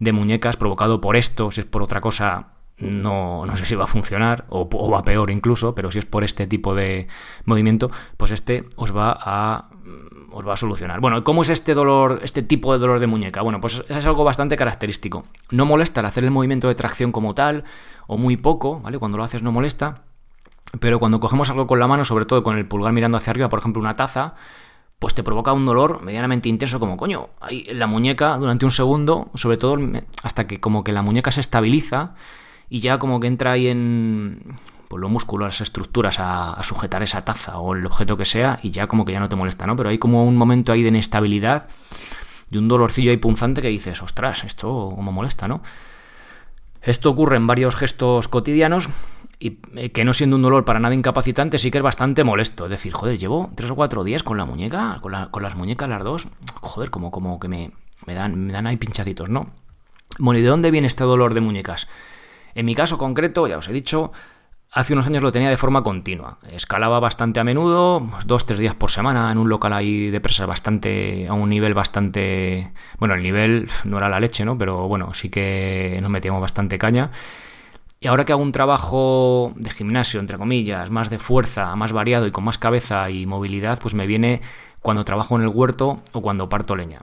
de 0.01 0.13
muñecas 0.13 0.57
provocado 0.57 1.01
por 1.01 1.17
esto, 1.17 1.51
si 1.51 1.61
es 1.61 1.67
por 1.67 1.83
otra 1.83 2.01
cosa, 2.01 2.49
no, 2.79 3.47
no 3.47 3.57
sé 3.57 3.67
si 3.67 3.77
va 3.77 3.85
a 3.85 3.89
funcionar, 3.89 4.47
o, 4.49 4.69
va 4.91 5.03
peor 5.03 5.31
incluso, 5.31 5.75
pero 5.75 5.93
si 5.93 6.01
es 6.01 6.05
por 6.05 6.25
este 6.25 6.49
tipo 6.49 6.75
de 6.75 7.07
movimiento, 7.45 7.91
pues 8.17 8.33
este 8.33 8.65
os 8.77 8.97
va 8.97 9.17
a 9.21 9.69
os 10.35 10.49
va 10.49 10.55
a 10.55 10.57
solucionar. 10.57 11.01
Bueno, 11.01 11.23
¿cómo 11.25 11.43
es 11.43 11.51
este 11.51 11.75
dolor, 11.75 12.21
este 12.23 12.43
tipo 12.43 12.73
de 12.73 12.79
dolor 12.79 13.01
de 13.01 13.07
muñeca? 13.07 13.43
Bueno, 13.43 13.61
pues 13.61 13.85
es 13.87 14.07
algo 14.07 14.25
bastante 14.25 14.57
característico. 14.57 15.25
No 15.51 15.67
molesta 15.67 16.01
al 16.01 16.07
hacer 16.07 16.25
el 16.25 16.31
movimiento 16.31 16.69
de 16.69 16.75
tracción 16.75 17.13
como 17.13 17.35
tal, 17.35 17.65
o 18.07 18.17
muy 18.17 18.39
poco, 18.39 18.81
¿vale? 18.81 18.99
Cuando 18.99 19.19
lo 19.19 19.25
haces 19.25 19.43
no 19.43 19.53
molesta 19.53 20.05
pero 20.81 20.99
cuando 20.99 21.21
cogemos 21.21 21.51
algo 21.51 21.67
con 21.67 21.79
la 21.79 21.87
mano, 21.87 22.05
sobre 22.05 22.25
todo 22.25 22.43
con 22.43 22.57
el 22.57 22.67
pulgar 22.67 22.93
mirando 22.93 23.19
hacia 23.19 23.31
arriba, 23.31 23.49
por 23.49 23.59
ejemplo 23.59 23.81
una 23.81 23.97
taza, 23.97 24.35
pues 24.99 25.15
te 25.15 25.23
provoca 25.23 25.53
un 25.53 25.67
dolor 25.67 26.03
medianamente 26.03 26.49
intenso, 26.49 26.79
como 26.79 26.97
coño, 26.97 27.31
ahí 27.41 27.65
la 27.73 27.87
muñeca 27.87 28.37
durante 28.39 28.65
un 28.65 28.71
segundo, 28.71 29.31
sobre 29.35 29.57
todo 29.57 29.77
hasta 30.23 30.47
que 30.47 30.61
como 30.61 30.85
que 30.85 30.93
la 30.93 31.03
muñeca 31.03 31.31
se 31.31 31.41
estabiliza 31.41 32.15
y 32.69 32.81
ya 32.81 32.99
como 32.99 33.21
que 33.21 33.27
entra 33.27 33.53
ahí 33.53 33.69
en 33.69 34.55
pues 34.89 35.01
lo 35.01 35.09
músculo, 35.09 35.47
las 35.47 35.61
estructuras 35.61 36.21
a, 36.21 36.53
a, 36.53 36.63
sujetar 36.65 37.03
esa 37.03 37.25
taza 37.25 37.59
o 37.59 37.75
el 37.75 37.85
objeto 37.87 38.17
que 38.17 38.27
sea 38.27 38.61
y 38.63 38.71
ya 38.71 38.87
como 38.87 39.05
que 39.05 39.13
ya 39.13 39.21
no 39.21 39.29
te 39.29 39.37
molesta, 39.37 39.67
¿no? 39.67 39.75
Pero 39.75 39.89
hay 39.89 39.99
como 39.99 40.25
un 40.25 40.37
momento 40.37 40.71
ahí 40.71 40.83
de 40.83 40.89
inestabilidad, 40.89 41.69
de 42.51 42.59
un 42.59 42.69
dolorcillo 42.69 43.11
ahí 43.11 43.17
punzante 43.17 43.63
que 43.63 43.69
dices, 43.69 44.03
ostras, 44.03 44.45
esto 44.45 44.93
como 44.95 45.11
molesta, 45.11 45.49
¿no? 45.49 45.63
Esto 46.83 47.11
ocurre 47.11 47.37
en 47.37 47.47
varios 47.47 47.77
gestos 47.77 48.29
cotidianos 48.29 48.89
y 49.39 49.59
eh, 49.77 49.91
que 49.91 50.05
no 50.05 50.13
siendo 50.13 50.37
un 50.37 50.43
dolor 50.43 50.65
para 50.65 50.81
nada 50.81 50.95
incapacitante 50.95 51.59
sí 51.59 51.71
que 51.71 51.79
es 51.79 51.85
bastante 51.85 52.25
molesto. 52.25 52.65
Es 52.65 52.71
decir, 52.71 52.93
joder, 52.93 53.19
llevo 53.19 53.51
tres 53.55 53.71
o 53.71 53.77
cuatro 53.77 54.05
días 54.05 54.23
con 54.23 54.37
la 54.37 54.45
muñeca, 54.45 54.99
con, 55.01 55.43
las 55.43 55.55
muñecas 55.57 55.89
las 55.89 56.05
dos, 56.05 56.29
joder, 56.61 56.91
como, 56.91 57.41
que 57.41 57.49
me, 57.49 57.71
me, 58.07 58.15
dan, 58.15 58.47
me 58.47 58.53
dan 58.53 58.67
ahí 58.67 58.77
pinchacitos, 58.77 59.31
¿no? 59.31 59.51
Bueno, 60.19 60.39
¿y 60.39 60.43
de 60.43 60.49
dónde 60.49 60.71
viene 60.71 60.87
este 60.87 61.05
dolor 61.05 61.35
de 61.35 61.41
muñecas? 61.41 61.89
En 62.55 62.67
mi 62.67 62.75
caso 62.75 62.99
concreto, 62.99 63.47
ya 63.47 63.59
os 63.59 63.69
he 63.69 63.73
dicho, 63.73 64.13
hace 64.73 64.95
unos 64.95 65.07
años 65.07 65.23
lo 65.23 65.33
tenía 65.33 65.51
de 65.51 65.57
forma 65.57 65.83
continua. 65.83 66.39
Escalaba 66.51 66.99
bastante 66.99 67.39
a 67.41 67.45
menudo, 67.45 68.09
dos, 68.25 68.47
tres 68.47 68.59
días 68.59 68.75
por 68.75 68.91
semana, 68.91 69.31
en 69.31 69.39
un 69.39 69.49
local 69.49 69.73
ahí 69.73 70.11
de 70.11 70.21
presas 70.21 70.47
bastante, 70.47 71.29
a 71.29 71.35
un 71.35 71.51
nivel 71.51 71.75
bastante... 71.75 72.73
Bueno, 72.99 73.15
el 73.15 73.23
nivel 73.23 73.69
no 73.85 73.99
era 73.99 74.09
la 74.09 74.19
leche, 74.19 74.45
¿no? 74.45 74.57
Pero 74.57 74.89
bueno, 74.89 75.13
sí 75.15 75.29
que 75.29 75.99
nos 76.01 76.11
metíamos 76.11 76.41
bastante 76.41 76.79
caña. 76.79 77.11
Y 78.01 78.09
ahora 78.09 78.25
que 78.25 78.33
hago 78.33 78.43
un 78.43 78.51
trabajo 78.51 79.53
de 79.57 79.71
gimnasio, 79.71 80.19
entre 80.19 80.39
comillas, 80.39 80.91
más 80.91 81.11
de 81.11 81.19
fuerza, 81.19 81.77
más 81.77 81.93
variado 81.93 82.27
y 82.27 82.33
con 82.33 82.43
más 82.43 82.59
cabeza 82.59 83.11
y 83.11 83.27
movilidad, 83.27 83.79
pues 83.79 83.95
me 83.95 84.07
viene 84.07 84.41
cuando 84.81 85.05
trabajo 85.05 85.37
en 85.37 85.43
el 85.43 85.49
huerto 85.49 86.03
o 86.13 86.23
cuando 86.23 86.49
parto 86.49 86.75
leña. 86.75 87.03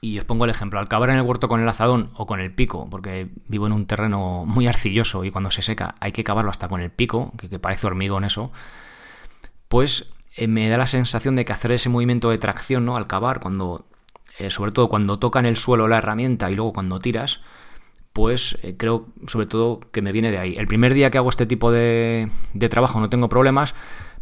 Y 0.00 0.18
os 0.18 0.24
pongo 0.24 0.44
el 0.44 0.50
ejemplo, 0.50 0.78
al 0.78 0.88
cavar 0.88 1.10
en 1.10 1.16
el 1.16 1.22
huerto 1.22 1.48
con 1.48 1.60
el 1.60 1.68
azadón 1.68 2.10
o 2.14 2.26
con 2.26 2.40
el 2.40 2.52
pico, 2.52 2.86
porque 2.88 3.28
vivo 3.48 3.66
en 3.66 3.72
un 3.72 3.86
terreno 3.86 4.44
muy 4.46 4.68
arcilloso 4.68 5.24
y 5.24 5.30
cuando 5.30 5.50
se 5.50 5.62
seca 5.62 5.96
hay 6.00 6.12
que 6.12 6.22
cavarlo 6.22 6.50
hasta 6.50 6.68
con 6.68 6.80
el 6.80 6.90
pico, 6.90 7.32
que, 7.36 7.58
parece 7.58 7.88
hormigón 7.88 8.24
eso, 8.24 8.52
pues 9.66 10.12
eh, 10.36 10.46
me 10.46 10.68
da 10.68 10.78
la 10.78 10.86
sensación 10.86 11.34
de 11.34 11.44
que 11.44 11.52
hacer 11.52 11.72
ese 11.72 11.88
movimiento 11.88 12.30
de 12.30 12.38
tracción 12.38 12.84
¿no? 12.84 12.96
al 12.96 13.08
cavar, 13.08 13.40
cuando, 13.40 13.86
eh, 14.38 14.50
sobre 14.50 14.70
todo 14.70 14.88
cuando 14.88 15.18
toca 15.18 15.40
en 15.40 15.46
el 15.46 15.56
suelo 15.56 15.88
la 15.88 15.98
herramienta 15.98 16.48
y 16.48 16.54
luego 16.54 16.72
cuando 16.72 17.00
tiras, 17.00 17.40
pues 18.12 18.58
eh, 18.62 18.76
creo 18.76 19.06
sobre 19.26 19.46
todo 19.46 19.80
que 19.92 20.02
me 20.02 20.12
viene 20.12 20.30
de 20.30 20.38
ahí. 20.38 20.56
El 20.56 20.66
primer 20.66 20.94
día 20.94 21.10
que 21.10 21.18
hago 21.18 21.28
este 21.28 21.46
tipo 21.46 21.72
de, 21.72 22.30
trabajo 22.70 23.00
no 23.00 23.10
tengo 23.10 23.28
problemas, 23.28 23.74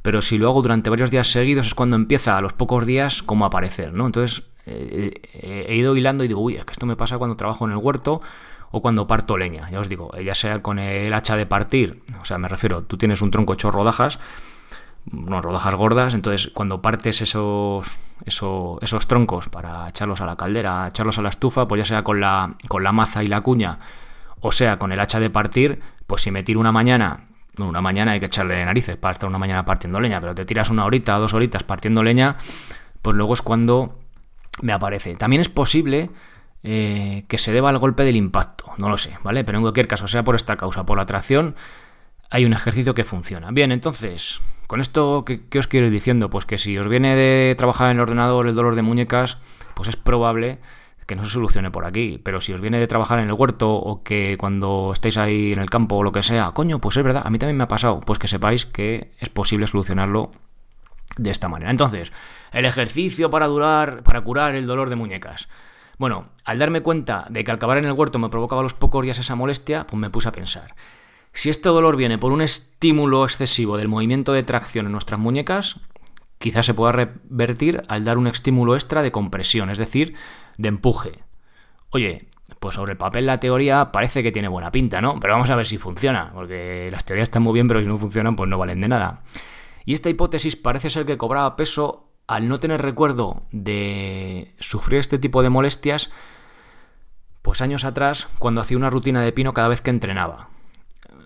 pero 0.03 0.23
si 0.23 0.39
lo 0.39 0.49
hago 0.49 0.63
durante 0.63 0.91
varios 0.91 1.11
días 1.11 1.29
seguidos 1.29 1.67
es 1.67 1.75
cuando 1.75 1.97
empieza 1.97 2.37
a 2.39 2.41
los 2.41 2.53
pocos 2.53 2.87
días 2.87 3.23
como 3.23 3.45
a 3.45 3.49
aparecer, 3.49 3.93
¿no? 3.93 4.07
Entonces 4.07 4.45
eh, 4.67 5.21
eh, 5.33 5.67
he 5.69 5.77
ido 5.77 5.97
hilando 5.97 6.25
y 6.25 6.29
digo, 6.29 6.41
uy, 6.41 6.57
es 6.57 6.65
que 6.65 6.73
esto 6.73 6.87
me 6.87 6.97
pasa 6.97 7.19
cuando 7.19 7.37
trabajo 7.37 7.65
en 7.65 7.73
el 7.73 7.79
huerto 7.79 8.21
o 8.71 8.83
cuando 8.83 9.07
parto 9.07 9.37
leña. 9.37 9.71
Ya 9.71 9.81
os 9.81 9.89
digo, 9.89 10.11
ya 10.19 10.35
sea 10.35 10.63
con 10.63 10.79
el 10.79 11.13
hacha 11.15 11.37
de 11.37 11.47
partir, 11.47 12.03
o 12.21 12.25
sea, 12.25 12.39
me 12.39 12.49
refiero, 12.49 12.83
tú 12.85 12.99
tienes 12.99 13.23
un 13.23 13.31
tronco 13.31 13.53
hecho 13.53 13.71
rodajas, 13.71 14.19
unas 15.13 15.45
rodajas 15.45 15.75
gordas, 15.75 16.15
entonces 16.15 16.51
cuando 16.53 16.83
partes 16.83 17.23
esos, 17.23 17.87
esos, 18.25 18.83
esos, 18.83 19.07
troncos 19.07 19.49
para 19.49 19.89
echarlos 19.89 20.21
a 20.21 20.27
la 20.27 20.37
caldera, 20.37 20.89
echarlos 20.89 21.19
a 21.19 21.23
la 21.23 21.29
estufa, 21.29 21.69
pues 21.69 21.81
ya 21.81 21.85
sea 21.85 22.03
con 22.03 22.21
la, 22.21 22.57
con 22.69 22.83
la 22.83 22.93
maza 22.93 23.23
y 23.23 23.29
la 23.29 23.41
cuña, 23.41 23.79
o 24.41 24.51
sea 24.51 24.79
con 24.79 24.93
el 24.93 24.99
hacha 24.99 25.21
de 25.21 25.31
partir, 25.31 25.81
pues 26.07 26.23
si 26.23 26.31
me 26.31 26.43
tiro 26.43 26.59
una 26.59 26.73
mañana, 26.73 27.29
una 27.59 27.81
mañana 27.81 28.13
hay 28.13 28.21
que 28.21 28.27
echarle 28.27 28.65
narices 28.65 28.97
para 28.97 29.13
estar 29.13 29.29
una 29.29 29.39
mañana 29.39 29.65
partiendo 29.65 30.01
leña, 30.01 30.21
pero 30.21 30.35
te 30.35 30.45
tiras 30.45 30.71
una 30.71 30.85
horita 30.85 31.17
dos 31.19 31.35
horitas 31.35 31.63
partiendo 31.63 32.03
leña, 32.03 32.37
pues 33.01 33.17
luego 33.17 33.35
es 33.35 33.43
cuando 33.43 34.01
me 34.63 34.73
aparece. 34.73 35.17
También 35.17 35.41
es 35.41 35.49
posible 35.49 36.11
eh, 36.63 37.25
que 37.29 37.39
se 37.39 37.53
deba 37.53 37.71
al 37.71 37.79
golpe 37.79 38.05
del 38.05 38.17
impacto, 38.17 38.73
no 38.79 38.89
lo 38.89 38.99
sé, 38.99 39.17
¿vale? 39.23 39.45
Pero 39.45 39.59
en 39.59 39.63
cualquier 39.63 39.87
caso, 39.87 40.09
sea 40.09 40.25
por 40.25 40.35
esta 40.35 40.57
causa, 40.57 40.85
por 40.85 40.99
la 40.99 41.07
tracción, 41.07 41.55
hay 42.31 42.45
un 42.45 42.53
ejercicio 42.53 42.95
que 42.95 43.05
funciona. 43.05 43.51
Bien, 43.53 43.73
entonces, 43.73 44.41
con 44.67 44.81
esto, 44.81 45.25
¿qué, 45.25 45.59
os 45.59 45.69
quiero 45.69 45.87
ir 45.87 45.93
diciendo? 45.93 46.29
Pues 46.31 46.45
que 46.45 46.59
si 46.59 46.77
os 46.77 46.89
viene 46.89 47.15
de 47.15 47.55
trabajar 47.57 47.91
en 47.91 47.99
el 47.99 48.03
ordenador 48.03 48.47
el 48.47 48.55
dolor 48.55 48.75
de 48.75 48.83
muñecas, 48.83 49.39
pues 49.75 49.89
es 49.89 49.97
probable 49.97 50.59
que 51.07 51.15
no 51.15 51.25
se 51.25 51.31
solucione 51.31 51.71
por 51.71 51.85
aquí. 51.85 52.21
Pero 52.25 52.41
si 52.41 52.53
os 52.53 52.61
viene 52.61 52.81
de 52.81 52.89
trabajar 52.89 53.21
en 53.21 53.27
el 53.27 53.33
huerto 53.33 53.73
o 53.73 54.03
que 54.03 54.37
cuando 54.39 54.91
estéis 54.93 55.19
ahí 55.19 55.53
en 55.53 55.61
el 55.61 55.71
campo 55.71 55.97
o 55.97 56.03
lo 56.03 56.11
que 56.11 56.25
sea, 56.25 56.51
coño, 56.51 56.81
pues 56.81 56.97
es 56.97 57.05
verdad, 57.05 57.23
a 57.25 57.31
mí 57.31 57.39
también 57.39 57.57
me 57.57 57.65
ha 57.65 57.69
pasado, 57.69 58.01
pues 58.01 58.19
que 58.19 58.27
sepáis 58.27 58.67
que 58.67 59.13
es 59.21 59.29
posible 59.29 59.69
solucionarlo 59.69 60.33
de 61.17 61.31
esta 61.31 61.49
manera. 61.49 61.71
Entonces, 61.71 62.13
el 62.53 62.65
ejercicio 62.65 63.31
para 63.31 63.47
durar, 63.47 64.03
para 64.03 64.21
curar 64.21 64.55
el 64.55 64.67
dolor 64.67 64.91
de 64.91 64.97
muñecas. 64.97 65.49
Bueno, 65.99 66.27
al 66.45 66.59
darme 66.59 66.83
cuenta 66.83 67.27
de 67.31 67.43
que 67.43 67.51
al 67.51 67.57
acabar 67.57 67.79
en 67.79 67.87
el 67.87 67.93
huerto 67.93 68.19
me 68.19 68.29
provocaba 68.29 68.63
los 68.63 68.75
pocos 68.75 69.03
días 69.03 69.19
esa 69.19 69.35
molestia, 69.35 69.87
pues 69.87 69.99
me 69.99 70.11
puse 70.11 70.29
a 70.29 70.33
pensar. 70.33 70.75
Si 71.33 71.51
este 71.51 71.69
dolor 71.69 71.97
viene 71.97 72.19
por 72.19 72.33
un 72.33 72.43
estímulo 72.43 73.25
excesivo 73.25 73.77
del 73.77 73.89
movimiento 73.89 74.33
de 74.33 74.43
tracción 74.43 74.87
en 74.87 74.93
nuestras 74.93 75.21
muñecas, 75.21 75.81
quizás 76.39 76.67
se 76.67 76.75
pueda 76.75 76.93
revertir 76.93 77.83
al 77.89 78.05
dar 78.05 78.19
un 78.19 78.27
estímulo 78.27 78.75
extra 78.75 79.03
de 79.03 79.13
compresión, 79.13 79.71
es 79.71 79.79
decir, 79.79 80.15
de 80.59 80.69
empuje. 80.69 81.25
Oye, 81.91 82.29
pues 82.61 82.75
sobre 82.75 82.93
el 82.93 82.99
papel 82.99 83.27
la 83.27 83.41
teoría 83.41 83.91
parece 83.93 84.23
que 84.23 84.33
tiene 84.33 84.49
buena 84.49 84.71
pinta, 84.71 85.01
¿no? 85.01 85.19
Pero 85.21 85.35
vamos 85.35 85.51
a 85.51 85.57
ver 85.57 85.67
si 85.67 85.79
funciona, 85.79 86.31
porque 86.35 86.89
las 86.91 87.05
teorías 87.05 87.29
están 87.29 87.43
muy 87.43 87.55
bien, 87.55 87.69
pero 87.69 87.81
si 87.81 87.87
no 87.87 87.99
funcionan, 87.99 88.37
pues 88.37 88.49
no 88.49 88.59
valen 88.59 88.81
de 88.81 88.89
nada. 88.89 89.23
Y 89.87 89.95
esta 89.95 90.11
hipótesis 90.11 90.57
parece 90.57 90.91
ser 90.91 91.07
que 91.07 91.17
cobraba 91.17 91.57
peso 91.57 92.11
al 92.27 92.49
no 92.49 92.61
tener 92.61 92.83
recuerdo 92.83 93.45
de 93.53 94.55
sufrir 94.59 94.99
este 94.99 95.19
tipo 95.19 95.43
de 95.43 95.49
molestias, 95.49 96.11
pues 97.41 97.61
años 97.61 97.85
atrás, 97.85 98.29
cuando 98.39 98.61
hacía 98.61 98.77
una 98.77 98.91
rutina 98.91 99.23
de 99.23 99.33
pino 99.33 99.55
cada 99.55 99.69
vez 99.69 99.81
que 99.81 99.91
entrenaba. 99.91 100.49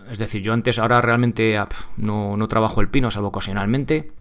Es 0.09 0.19
decir, 0.19 0.43
yo 0.43 0.53
antes, 0.53 0.77
ahora 0.77 1.01
realmente 1.01 1.57
ah, 1.57 1.67
no, 1.97 2.37
no 2.37 2.47
trabajo 2.47 2.81
el 2.81 2.89
pino, 2.89 3.09
salvo 3.09 3.29
ocasionalmente, 3.29 4.11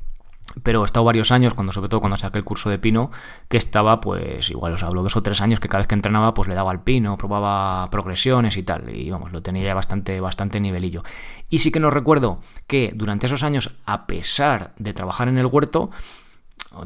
pero 0.62 0.83
he 0.83 0.85
estado 0.85 1.04
varios 1.04 1.30
años, 1.30 1.54
cuando 1.54 1.73
sobre 1.73 1.88
todo 1.88 2.00
cuando 2.00 2.16
saqué 2.16 2.38
el 2.38 2.45
curso 2.45 2.71
de 2.71 2.78
pino, 2.78 3.11
que 3.49 3.57
estaba, 3.57 4.00
pues 4.00 4.50
igual 4.50 4.75
os 4.75 4.83
hablo, 4.83 5.02
dos 5.02 5.16
o 5.16 5.23
tres 5.23 5.40
años 5.40 5.61
que 5.61 5.69
cada 5.69 5.80
vez 5.80 5.87
que 5.87 5.95
entrenaba, 5.95 6.35
pues 6.35 6.49
le 6.49 6.54
daba 6.54 6.71
al 6.71 6.83
pino, 6.83 7.16
probaba 7.16 7.88
progresiones 7.90 8.57
y 8.57 8.62
tal, 8.62 8.95
y 8.95 9.11
vamos, 9.11 9.33
lo 9.33 9.42
tenía 9.42 9.62
ya 9.62 9.75
bastante, 9.75 10.21
bastante 10.21 10.61
nivelillo. 10.61 11.02
Y 11.49 11.59
sí 11.59 11.71
que 11.71 11.80
no 11.80 11.90
recuerdo 11.90 12.40
que 12.66 12.92
durante 12.95 13.26
esos 13.26 13.42
años, 13.42 13.76
a 13.87 14.07
pesar 14.07 14.73
de 14.78 14.92
trabajar 14.92 15.28
en 15.28 15.38
el 15.38 15.47
huerto, 15.47 15.90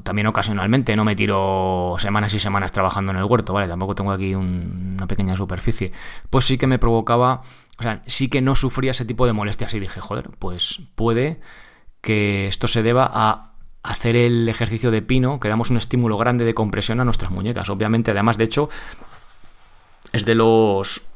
también 0.02 0.26
ocasionalmente, 0.26 0.97
no 0.97 1.04
me 1.04 1.14
tiro 1.14 1.97
semanas 1.99 2.33
y 2.33 2.40
semanas 2.40 2.73
trabajando 2.73 3.12
en 3.12 3.18
el 3.18 3.25
huerto, 3.25 3.52
¿vale? 3.52 3.68
Tampoco 3.68 3.94
tengo 3.94 4.12
aquí 4.12 4.35
una 4.35 5.06
pequeña 5.06 5.37
superficie. 5.37 5.92
Pues 6.30 6.47
sí 6.47 6.56
que 6.56 6.66
me 6.66 6.78
provocaba, 6.78 7.42
o 7.78 7.83
sea, 7.83 8.02
sí 8.06 8.28
que 8.28 8.40
no 8.40 8.54
sufría 8.54 8.92
ese 8.92 9.04
tipo 9.04 9.26
de 9.26 9.35
molestias 9.35 9.75
y 9.75 9.80
dije, 9.80 10.00
joder, 10.00 10.30
pues 10.38 10.83
puede 10.94 11.40
que 12.00 12.47
esto 12.47 12.68
se 12.68 12.83
deba 12.83 13.11
a 13.12 13.53
hacer 13.85 14.17
el 14.17 14.49
ejercicio 14.49 14.91
de 14.91 15.03
pino, 15.03 15.38
que 15.38 15.49
damos 15.49 15.71
un 15.71 15.76
estímulo 15.76 16.17
grande 16.17 16.45
de 16.45 16.55
compresión 16.55 17.00
a 17.00 17.05
nuestras 17.05 17.31
muñecas. 17.31 17.69
Obviamente, 17.69 18.11
además, 18.11 18.38
de 18.38 18.45
hecho, 18.45 18.69
es 20.12 20.25
de 20.25 20.35
los 20.35 21.07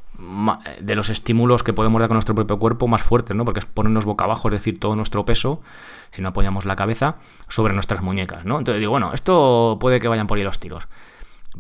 de 0.81 0.97
los 0.97 1.11
estímulos 1.11 1.63
que 1.63 1.73
podemos 1.73 2.01
dar 2.01 2.09
con 2.09 2.17
nuestro 2.17 2.35
propio 2.35 2.59
cuerpo 2.59 2.89
más 2.89 3.03
fuertes, 3.03 3.37
¿no? 3.37 3.45
Porque 3.45 3.61
es 3.61 3.67
ponernos 3.67 4.05
boca 4.05 4.25
abajo, 4.25 4.49
es 4.49 4.53
decir, 4.53 4.81
todo 4.81 4.97
nuestro 4.97 5.25
peso, 5.25 5.63
si 6.11 6.23
no 6.23 6.31
apoyamos 6.31 6.65
la 6.65 6.75
cabeza, 6.75 7.19
sobre 7.47 7.73
nuestras 7.73 8.03
muñecas, 8.03 8.45
¿no? 8.45 8.59
Entonces 8.59 8.81
digo, 8.81 8.91
bueno, 8.91 9.13
esto 9.15 9.79
puede 9.81 10.01
que 10.01 10.09
vayan 10.09 10.27
por 10.27 10.37
ahí 10.37 10.43
los 10.43 10.59
tiros. 10.59 10.89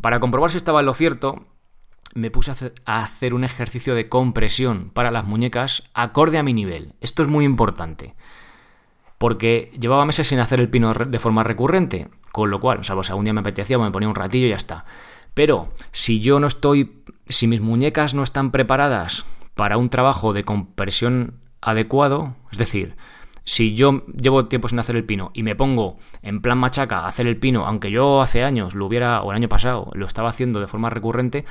Para 0.00 0.18
comprobar 0.18 0.50
si 0.50 0.56
estaba 0.56 0.80
en 0.80 0.86
lo 0.86 0.94
cierto, 0.94 1.46
me 2.14 2.32
puse 2.32 2.72
a 2.84 3.04
hacer 3.04 3.32
un 3.32 3.44
ejercicio 3.44 3.94
de 3.94 4.08
compresión 4.08 4.90
para 4.92 5.12
las 5.12 5.24
muñecas 5.24 5.84
acorde 5.94 6.38
a 6.38 6.42
mi 6.42 6.52
nivel. 6.52 6.94
Esto 7.00 7.22
es 7.22 7.28
muy 7.28 7.44
importante. 7.44 8.16
Porque 9.18 9.72
llevaba 9.78 10.04
meses 10.04 10.28
sin 10.28 10.38
hacer 10.38 10.60
el 10.60 10.68
pino 10.68 10.92
de 10.94 11.18
forma 11.18 11.42
recurrente, 11.42 12.08
con 12.32 12.50
lo 12.50 12.60
cual, 12.60 12.84
salvo 12.84 13.02
si 13.02 13.10
algún 13.10 13.24
día 13.24 13.34
me 13.34 13.40
apetecía, 13.40 13.78
me 13.78 13.90
ponía 13.90 14.08
un 14.08 14.14
ratillo 14.14 14.46
y 14.46 14.50
ya 14.50 14.56
está. 14.56 14.84
Pero 15.34 15.68
si 15.92 16.20
yo 16.20 16.40
no 16.40 16.46
estoy, 16.46 17.02
si 17.28 17.46
mis 17.46 17.60
muñecas 17.60 18.14
no 18.14 18.22
están 18.22 18.50
preparadas 18.50 19.24
para 19.54 19.76
un 19.76 19.90
trabajo 19.90 20.32
de 20.32 20.44
compresión 20.44 21.34
adecuado, 21.60 22.36
es 22.52 22.58
decir, 22.58 22.96
si 23.48 23.74
yo 23.74 24.04
llevo 24.08 24.44
tiempo 24.44 24.68
sin 24.68 24.78
hacer 24.78 24.94
el 24.94 25.04
pino 25.04 25.30
y 25.32 25.42
me 25.42 25.56
pongo 25.56 25.96
en 26.22 26.42
plan 26.42 26.58
machaca 26.58 27.00
a 27.00 27.06
hacer 27.08 27.26
el 27.26 27.38
pino, 27.38 27.66
aunque 27.66 27.90
yo 27.90 28.20
hace 28.20 28.44
años 28.44 28.74
lo 28.74 28.84
hubiera, 28.84 29.22
o 29.22 29.30
el 29.30 29.36
año 29.36 29.48
pasado, 29.48 29.90
lo 29.94 30.06
estaba 30.06 30.28
haciendo 30.28 30.60
de 30.60 30.66
forma 30.66 30.90
recurrente, 30.90 31.46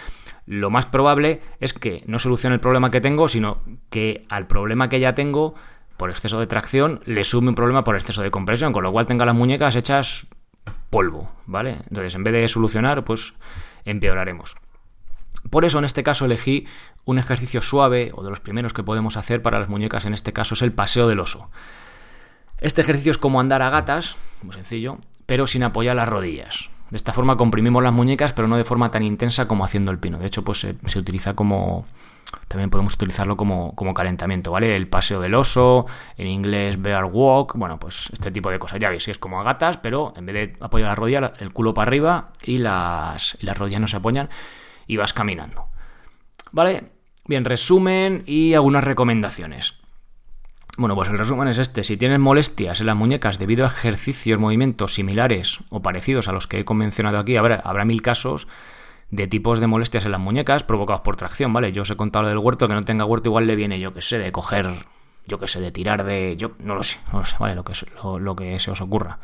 lo 0.45 0.69
más 0.69 0.85
probable 0.85 1.41
es 1.59 1.73
que 1.73 2.03
no 2.05 2.19
solucione 2.19 2.53
el 2.53 2.59
problema 2.59 2.91
que 2.91 3.01
tengo, 3.01 3.27
sino 3.27 3.63
que 3.89 4.25
al 4.29 4.45
problema 4.45 4.89
que 4.89 4.99
ya 4.99 5.15
tengo 5.15 5.55
por 5.97 6.09
exceso 6.09 6.39
de 6.39 6.47
tracción 6.47 7.01
le 7.05 7.23
sume 7.23 7.49
un 7.49 7.55
problema 7.55 7.83
por 7.83 7.95
exceso 7.95 8.21
de 8.21 8.31
compresión, 8.31 8.73
con 8.73 8.83
lo 8.83 8.91
cual 8.91 9.07
tenga 9.07 9.25
las 9.25 9.35
muñecas 9.35 9.75
hechas 9.75 10.27
polvo, 10.89 11.31
¿vale? 11.45 11.77
Entonces, 11.89 12.15
en 12.15 12.23
vez 12.23 12.33
de 12.33 12.47
solucionar, 12.47 13.03
pues 13.03 13.33
empeoraremos. 13.85 14.55
Por 15.49 15.65
eso 15.65 15.79
en 15.79 15.85
este 15.85 16.03
caso 16.03 16.25
elegí 16.25 16.67
un 17.05 17.19
ejercicio 17.19 17.61
suave 17.61 18.11
o 18.13 18.23
de 18.23 18.29
los 18.29 18.39
primeros 18.39 18.73
que 18.73 18.83
podemos 18.83 19.17
hacer 19.17 19.41
para 19.41 19.59
las 19.59 19.69
muñecas, 19.69 20.05
en 20.05 20.13
este 20.13 20.33
caso 20.33 20.55
es 20.55 20.61
el 20.61 20.73
paseo 20.73 21.07
del 21.07 21.19
oso. 21.19 21.49
Este 22.59 22.81
ejercicio 22.81 23.11
es 23.11 23.17
como 23.17 23.39
andar 23.39 23.61
a 23.61 23.69
gatas, 23.69 24.17
muy 24.41 24.53
sencillo, 24.53 24.97
pero 25.25 25.47
sin 25.47 25.63
apoyar 25.63 25.95
las 25.95 26.09
rodillas. 26.09 26.69
De 26.89 26.97
esta 26.97 27.13
forma 27.13 27.37
comprimimos 27.37 27.83
las 27.83 27.93
muñecas, 27.93 28.33
pero 28.33 28.47
no 28.47 28.57
de 28.57 28.63
forma 28.63 28.91
tan 28.91 29.03
intensa 29.03 29.47
como 29.47 29.65
haciendo 29.65 29.91
el 29.91 29.99
pino. 29.99 30.19
De 30.19 30.27
hecho, 30.27 30.43
pues 30.43 30.59
se, 30.59 30.99
utiliza 30.99 31.35
como, 31.35 31.85
también 32.47 32.69
podemos 32.69 32.93
utilizarlo 32.93 33.37
como, 33.37 33.75
como, 33.75 33.93
calentamiento, 33.93 34.51
¿vale? 34.51 34.75
El 34.75 34.87
paseo 34.87 35.19
del 35.19 35.35
oso, 35.35 35.85
en 36.17 36.27
inglés 36.27 36.81
bear 36.81 37.05
walk, 37.05 37.55
bueno, 37.55 37.79
pues 37.79 38.09
este 38.13 38.31
tipo 38.31 38.49
de 38.49 38.59
cosas. 38.59 38.79
Ya 38.79 38.89
veis, 38.89 39.07
es 39.07 39.17
como 39.17 39.39
a 39.39 39.43
gatas, 39.43 39.77
pero 39.77 40.13
en 40.15 40.25
vez 40.25 40.35
de 40.35 40.57
apoyar 40.63 40.89
la 40.89 40.95
rodilla, 40.95 41.33
el 41.39 41.51
culo 41.53 41.73
para 41.73 41.89
arriba 41.89 42.29
y 42.43 42.57
las, 42.57 43.37
las 43.41 43.57
rodillas 43.57 43.81
no 43.81 43.87
se 43.87 43.97
apoyan 43.97 44.29
y 44.87 44.97
vas 44.97 45.13
caminando. 45.13 45.65
¿Vale? 46.51 46.91
Bien, 47.25 47.43
resumen 47.43 48.23
y 48.25 48.53
algunas 48.53 48.83
recomendaciones. 48.83 49.75
Bueno, 50.77 50.95
pues 50.95 51.09
el 51.09 51.17
resumen 51.17 51.47
es 51.47 51.57
este. 51.57 51.83
Si 51.83 51.97
tienes 51.97 52.19
molestias 52.19 52.79
en 52.79 52.87
las 52.87 52.95
muñecas 52.95 53.39
debido 53.39 53.65
a 53.65 53.67
ejercicios, 53.67 54.39
movimientos 54.39 54.93
similares 54.93 55.59
o 55.69 55.81
parecidos 55.81 56.27
a 56.27 56.31
los 56.31 56.47
que 56.47 56.59
he 56.59 56.73
mencionado 56.73 57.17
aquí, 57.17 57.35
habrá, 57.35 57.55
habrá 57.55 57.83
mil 57.83 58.01
casos 58.01 58.47
de 59.11 59.27
tipos 59.27 59.59
de 59.59 59.67
molestias 59.67 60.05
en 60.05 60.11
las 60.11 60.19
muñecas 60.19 60.63
provocados 60.63 61.01
por 61.01 61.15
tracción, 61.15 61.53
¿vale? 61.53 61.71
Yo 61.71 61.83
os 61.83 61.89
he 61.89 61.95
contado 61.95 62.23
lo 62.23 62.29
del 62.29 62.37
huerto, 62.37 62.67
que 62.67 62.73
no 62.73 62.83
tenga 62.83 63.05
huerto 63.05 63.29
igual 63.29 63.47
le 63.47 63.55
viene, 63.55 63.79
yo 63.79 63.93
que 63.93 64.01
sé, 64.01 64.19
de 64.19 64.31
coger, 64.31 64.73
yo 65.27 65.39
que 65.39 65.47
sé, 65.47 65.61
de 65.61 65.71
tirar 65.71 66.03
de... 66.03 66.35
Yo 66.37 66.51
no 66.59 66.75
lo 66.75 66.83
sé, 66.83 66.97
no 67.13 67.19
lo 67.19 67.25
sé, 67.25 67.35
¿vale? 67.39 67.55
Lo 67.55 67.63
que, 67.63 67.73
lo, 68.19 68.35
que 68.35 68.59
se 68.59 68.71
os 68.71 68.81
ocurra. 68.81 69.19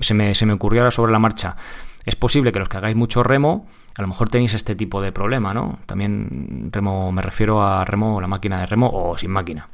Se 0.00 0.14
me, 0.14 0.34
se 0.34 0.46
me 0.46 0.52
ocurrió 0.52 0.82
ahora 0.82 0.90
sobre 0.90 1.12
la 1.12 1.18
marcha. 1.18 1.56
Es 2.04 2.16
posible 2.16 2.52
que 2.52 2.58
los 2.58 2.68
que 2.68 2.76
hagáis 2.76 2.96
mucho 2.96 3.22
remo, 3.22 3.66
a 3.96 4.02
lo 4.02 4.08
mejor 4.08 4.28
tenéis 4.28 4.54
este 4.54 4.76
tipo 4.76 5.00
de 5.00 5.10
problema, 5.10 5.54
¿no? 5.54 5.78
También 5.86 6.70
remo, 6.72 7.10
me 7.10 7.22
refiero 7.22 7.62
a 7.62 7.84
remo, 7.84 8.20
la 8.20 8.28
máquina 8.28 8.60
de 8.60 8.66
remo 8.66 8.90
o 8.92 9.18
sin 9.18 9.30
máquina. 9.30 9.68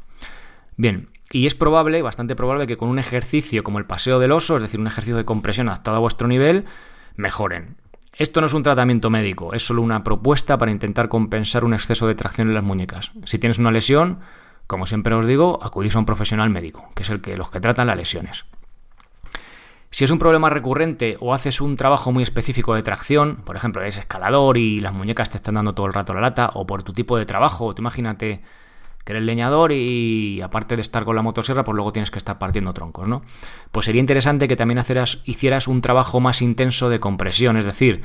Bien, 0.76 1.08
y 1.32 1.46
es 1.46 1.54
probable, 1.54 2.02
bastante 2.02 2.34
probable, 2.34 2.66
que 2.66 2.76
con 2.76 2.88
un 2.88 2.98
ejercicio 2.98 3.62
como 3.62 3.78
el 3.78 3.84
paseo 3.84 4.18
del 4.18 4.32
oso, 4.32 4.56
es 4.56 4.62
decir, 4.62 4.80
un 4.80 4.86
ejercicio 4.86 5.16
de 5.16 5.24
compresión 5.24 5.68
adaptado 5.68 5.96
a 5.96 6.00
vuestro 6.00 6.26
nivel, 6.28 6.64
mejoren. 7.16 7.76
Esto 8.20 8.42
no 8.42 8.48
es 8.48 8.52
un 8.52 8.62
tratamiento 8.62 9.08
médico, 9.08 9.54
es 9.54 9.64
solo 9.64 9.80
una 9.80 10.04
propuesta 10.04 10.58
para 10.58 10.70
intentar 10.70 11.08
compensar 11.08 11.64
un 11.64 11.72
exceso 11.72 12.06
de 12.06 12.14
tracción 12.14 12.48
en 12.48 12.54
las 12.54 12.62
muñecas. 12.62 13.12
Si 13.24 13.38
tienes 13.38 13.58
una 13.58 13.70
lesión, 13.70 14.18
como 14.66 14.86
siempre 14.86 15.14
os 15.14 15.24
digo, 15.24 15.58
acudís 15.62 15.96
a 15.96 16.00
un 16.00 16.04
profesional 16.04 16.50
médico, 16.50 16.90
que 16.94 17.02
es 17.02 17.08
el 17.08 17.22
que 17.22 17.38
los 17.38 17.48
que 17.48 17.60
tratan 17.60 17.86
las 17.86 17.96
lesiones. 17.96 18.44
Si 19.90 20.04
es 20.04 20.10
un 20.10 20.18
problema 20.18 20.50
recurrente 20.50 21.16
o 21.18 21.32
haces 21.32 21.62
un 21.62 21.78
trabajo 21.78 22.12
muy 22.12 22.22
específico 22.22 22.74
de 22.74 22.82
tracción, 22.82 23.36
por 23.36 23.56
ejemplo, 23.56 23.80
eres 23.80 23.96
escalador 23.96 24.58
y 24.58 24.80
las 24.80 24.92
muñecas 24.92 25.30
te 25.30 25.38
están 25.38 25.54
dando 25.54 25.72
todo 25.72 25.86
el 25.86 25.94
rato 25.94 26.12
la 26.12 26.20
lata, 26.20 26.50
o 26.52 26.66
por 26.66 26.82
tu 26.82 26.92
tipo 26.92 27.16
de 27.16 27.24
trabajo, 27.24 27.74
tú 27.74 27.80
imagínate 27.80 28.42
que 29.04 29.12
eres 29.12 29.24
leñador 29.24 29.72
y 29.72 30.40
aparte 30.42 30.76
de 30.76 30.82
estar 30.82 31.04
con 31.04 31.16
la 31.16 31.22
motosierra, 31.22 31.64
pues 31.64 31.74
luego 31.74 31.92
tienes 31.92 32.10
que 32.10 32.18
estar 32.18 32.38
partiendo 32.38 32.72
troncos, 32.74 33.08
¿no? 33.08 33.22
Pues 33.72 33.86
sería 33.86 34.00
interesante 34.00 34.48
que 34.48 34.56
también 34.56 34.80
hicieras 35.24 35.68
un 35.68 35.80
trabajo 35.80 36.20
más 36.20 36.42
intenso 36.42 36.90
de 36.90 37.00
compresión, 37.00 37.56
es 37.56 37.64
decir, 37.64 38.02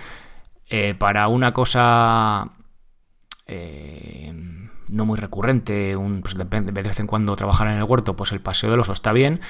eh, 0.70 0.96
para 0.98 1.28
una 1.28 1.54
cosa 1.54 2.52
eh, 3.48 4.34
no 4.90 5.06
muy 5.06 5.18
recurrente, 5.18 5.96
un, 5.96 6.22
pues 6.22 6.36
de 6.36 6.44
vez 6.72 7.00
en 7.00 7.08
cuando 7.08 7.36
trabajar 7.36 7.68
en 7.68 7.78
el 7.78 7.84
huerto, 7.84 8.16
pues 8.16 8.32
el 8.32 8.42
paseo 8.42 8.72
del 8.72 8.80
oso 8.80 8.94
está 8.94 9.12
bien, 9.14 9.42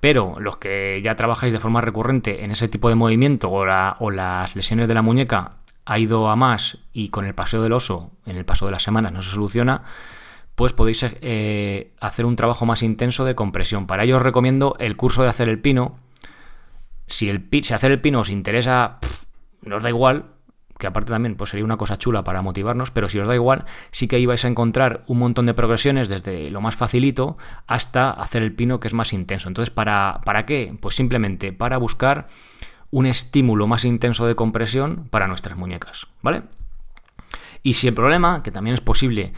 pero 0.00 0.38
los 0.40 0.56
que 0.56 1.00
ya 1.04 1.16
trabajáis 1.16 1.52
de 1.52 1.60
forma 1.60 1.80
recurrente 1.80 2.44
en 2.44 2.50
ese 2.50 2.68
tipo 2.68 2.88
de 2.88 2.94
movimiento 2.94 3.50
o, 3.50 4.10
las 4.10 4.56
lesiones 4.56 4.88
de 4.88 4.94
la 4.94 5.02
muñeca 5.02 5.56
ha 5.84 5.98
ido 5.98 6.30
a 6.30 6.36
más 6.36 6.78
y 6.92 7.08
con 7.08 7.26
el 7.26 7.34
paseo 7.34 7.62
del 7.62 7.72
oso 7.72 8.10
en 8.26 8.36
el 8.36 8.44
paso 8.44 8.66
de 8.66 8.72
las 8.72 8.82
semanas 8.82 9.12
no 9.12 9.22
se 9.22 9.30
soluciona, 9.30 9.84
pues 10.54 10.72
podéis 10.72 11.04
eh, 11.04 11.92
hacer 12.00 12.26
un 12.26 12.36
trabajo 12.36 12.66
más 12.66 12.82
intenso 12.82 13.24
de 13.24 13.34
compresión. 13.34 13.86
Para 13.86 14.04
ello 14.04 14.16
os 14.16 14.22
recomiendo 14.22 14.76
el 14.78 14.96
curso 14.96 15.22
de 15.22 15.28
hacer 15.28 15.48
el 15.48 15.60
pino. 15.60 15.98
Si, 17.06 17.28
el, 17.28 17.48
si 17.62 17.74
hacer 17.74 17.90
el 17.90 18.00
pino 18.00 18.20
os 18.20 18.30
interesa, 18.30 18.98
no 19.62 19.76
os 19.76 19.82
da 19.82 19.88
igual, 19.88 20.26
que 20.80 20.86
aparte 20.86 21.12
también 21.12 21.36
pues 21.36 21.50
sería 21.50 21.64
una 21.64 21.76
cosa 21.76 21.98
chula 21.98 22.24
para 22.24 22.42
motivarnos, 22.42 22.90
pero 22.90 23.08
si 23.08 23.20
os 23.20 23.28
da 23.28 23.34
igual, 23.34 23.64
sí 23.92 24.08
que 24.08 24.16
ahí 24.16 24.26
vais 24.26 24.44
a 24.44 24.48
encontrar 24.48 25.04
un 25.06 25.18
montón 25.18 25.46
de 25.46 25.54
progresiones 25.54 26.08
desde 26.08 26.50
lo 26.50 26.60
más 26.60 26.74
facilito 26.74 27.36
hasta 27.66 28.10
hacer 28.10 28.42
el 28.42 28.54
pino 28.54 28.80
que 28.80 28.88
es 28.88 28.94
más 28.94 29.12
intenso. 29.12 29.48
Entonces, 29.48 29.70
¿para, 29.70 30.20
¿para 30.24 30.46
qué? 30.46 30.74
Pues 30.80 30.96
simplemente 30.96 31.52
para 31.52 31.78
buscar 31.78 32.26
un 32.90 33.06
estímulo 33.06 33.66
más 33.66 33.84
intenso 33.84 34.26
de 34.26 34.34
compresión 34.34 35.06
para 35.10 35.28
nuestras 35.28 35.56
muñecas, 35.56 36.08
¿vale? 36.22 36.42
Y 37.62 37.74
si 37.74 37.86
el 37.88 37.94
problema, 37.94 38.42
que 38.42 38.50
también 38.50 38.74
es 38.74 38.80
posible, 38.80 39.32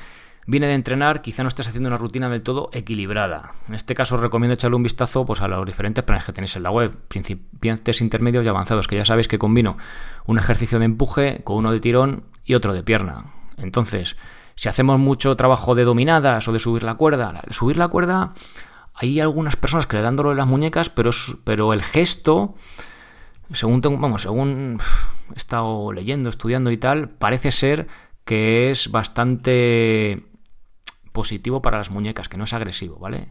viene 0.46 0.66
de 0.66 0.74
entrenar, 0.74 1.22
quizá 1.22 1.42
no 1.42 1.48
estés 1.48 1.68
haciendo 1.68 1.88
una 1.88 1.98
rutina 1.98 2.28
del 2.28 2.42
todo 2.42 2.70
equilibrada. 2.72 3.52
En 3.68 3.74
este 3.74 3.94
caso 3.94 4.16
os 4.16 4.20
recomiendo 4.20 4.54
echarle 4.54 4.76
un 4.76 4.82
vistazo 4.82 5.24
pues, 5.24 5.40
a 5.40 5.48
los 5.48 5.66
diferentes 5.66 6.02
planes 6.04 6.24
que 6.24 6.32
tenéis 6.32 6.56
en 6.56 6.64
la 6.64 6.70
web, 6.70 6.96
principiantes, 7.08 8.00
intermedios 8.00 8.44
y 8.44 8.48
avanzados, 8.48 8.88
que 8.88 8.96
ya 8.96 9.04
sabéis 9.04 9.28
que 9.28 9.38
combino 9.38 9.76
un 10.26 10.38
ejercicio 10.38 10.78
de 10.78 10.86
empuje 10.86 11.42
con 11.44 11.56
uno 11.56 11.72
de 11.72 11.80
tirón 11.80 12.24
y 12.44 12.54
otro 12.54 12.74
de 12.74 12.82
pierna. 12.82 13.32
Entonces, 13.56 14.16
si 14.54 14.68
hacemos 14.68 14.98
mucho 14.98 15.36
trabajo 15.36 15.74
de 15.74 15.84
dominadas 15.84 16.46
o 16.48 16.52
de 16.52 16.58
subir 16.58 16.82
la 16.82 16.94
cuerda, 16.94 17.42
subir 17.50 17.76
la 17.76 17.88
cuerda, 17.88 18.32
hay 18.94 19.20
algunas 19.20 19.56
personas 19.56 19.86
que 19.86 19.96
le 19.96 20.02
dan 20.02 20.16
dolor 20.16 20.32
en 20.32 20.38
las 20.38 20.46
muñecas, 20.46 20.90
pero, 20.90 21.10
pero 21.44 21.72
el 21.72 21.82
gesto, 21.82 22.54
según, 23.52 23.80
vamos, 23.80 24.22
según 24.22 24.80
he 25.34 25.38
estado 25.38 25.92
leyendo, 25.92 26.30
estudiando 26.30 26.70
y 26.70 26.76
tal, 26.76 27.08
parece 27.08 27.52
ser 27.52 27.86
que 28.24 28.70
es 28.70 28.90
bastante 28.90 30.26
positivo 31.12 31.62
para 31.62 31.78
las 31.78 31.90
muñecas, 31.90 32.28
que 32.28 32.36
no 32.36 32.44
es 32.44 32.52
agresivo, 32.52 32.96
¿vale? 32.98 33.28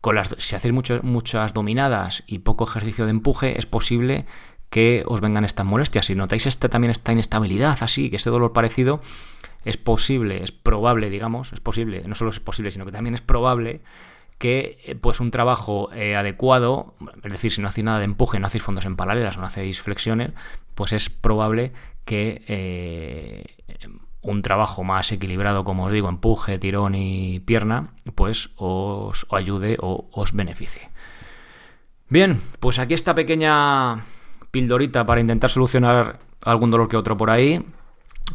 Con 0.00 0.14
las, 0.14 0.34
si 0.38 0.54
hacéis 0.54 0.74
muchas 1.02 1.54
dominadas 1.54 2.24
y 2.26 2.40
poco 2.40 2.64
ejercicio 2.64 3.04
de 3.04 3.10
empuje, 3.10 3.58
es 3.58 3.66
posible 3.66 4.26
que 4.70 5.04
os 5.06 5.20
vengan 5.20 5.44
estas 5.44 5.66
molestias. 5.66 6.06
Si 6.06 6.14
notáis 6.14 6.46
este, 6.46 6.68
también 6.68 6.90
esta 6.90 7.12
inestabilidad, 7.12 7.78
así, 7.80 8.10
que 8.10 8.16
ese 8.16 8.30
dolor 8.30 8.52
parecido, 8.52 9.00
es 9.64 9.76
posible, 9.76 10.42
es 10.42 10.52
probable, 10.52 11.10
digamos, 11.10 11.52
es 11.52 11.60
posible, 11.60 12.02
no 12.06 12.14
solo 12.14 12.30
es 12.30 12.40
posible, 12.40 12.70
sino 12.70 12.84
que 12.84 12.92
también 12.92 13.14
es 13.14 13.22
probable 13.22 13.80
que 14.38 14.78
eh, 14.84 14.94
pues 14.94 15.20
un 15.20 15.30
trabajo 15.30 15.92
eh, 15.92 16.16
adecuado, 16.16 16.94
es 17.22 17.32
decir, 17.32 17.52
si 17.52 17.62
no 17.62 17.68
hacéis 17.68 17.84
nada 17.84 17.98
de 17.98 18.04
empuje, 18.04 18.38
no 18.38 18.46
hacéis 18.46 18.64
fondos 18.64 18.84
en 18.84 18.96
paralelas, 18.96 19.38
no 19.38 19.44
hacéis 19.44 19.80
flexiones, 19.80 20.32
pues 20.74 20.92
es 20.92 21.08
probable 21.08 21.72
que 22.04 22.42
eh, 22.48 23.44
un 24.24 24.42
trabajo 24.42 24.82
más 24.82 25.12
equilibrado, 25.12 25.64
como 25.64 25.84
os 25.84 25.92
digo, 25.92 26.08
empuje, 26.08 26.58
tirón 26.58 26.94
y 26.94 27.40
pierna, 27.40 27.90
pues 28.14 28.50
os, 28.56 29.26
ayude 29.30 29.76
o 29.80 30.08
os 30.12 30.32
beneficie. 30.32 30.90
Bien, 32.08 32.40
pues 32.58 32.78
aquí 32.78 32.94
esta 32.94 33.14
pequeña 33.14 34.02
pildorita 34.50 35.04
para 35.04 35.20
intentar 35.20 35.50
solucionar 35.50 36.18
algún 36.44 36.70
dolor 36.70 36.88
que 36.88 36.96
otro 36.96 37.16
por 37.16 37.30
ahí. 37.30 37.64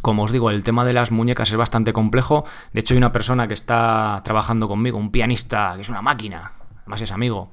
Como 0.02 0.22
os 0.22 0.30
digo, 0.30 0.50
el 0.50 0.62
tema 0.62 0.84
de 0.84 0.92
las 0.92 1.10
muñecas 1.10 1.50
es 1.50 1.56
bastante 1.56 1.92
complejo. 1.92 2.44
De 2.72 2.80
hecho, 2.80 2.94
hay 2.94 2.98
una 2.98 3.10
persona 3.10 3.48
que 3.48 3.54
está 3.54 4.20
trabajando 4.24 4.68
conmigo, 4.68 4.96
un 4.96 5.10
pianista, 5.10 5.72
que 5.74 5.82
es 5.82 5.88
una 5.88 6.02
máquina, 6.02 6.52
además 6.82 7.02
es 7.02 7.10
amigo, 7.10 7.50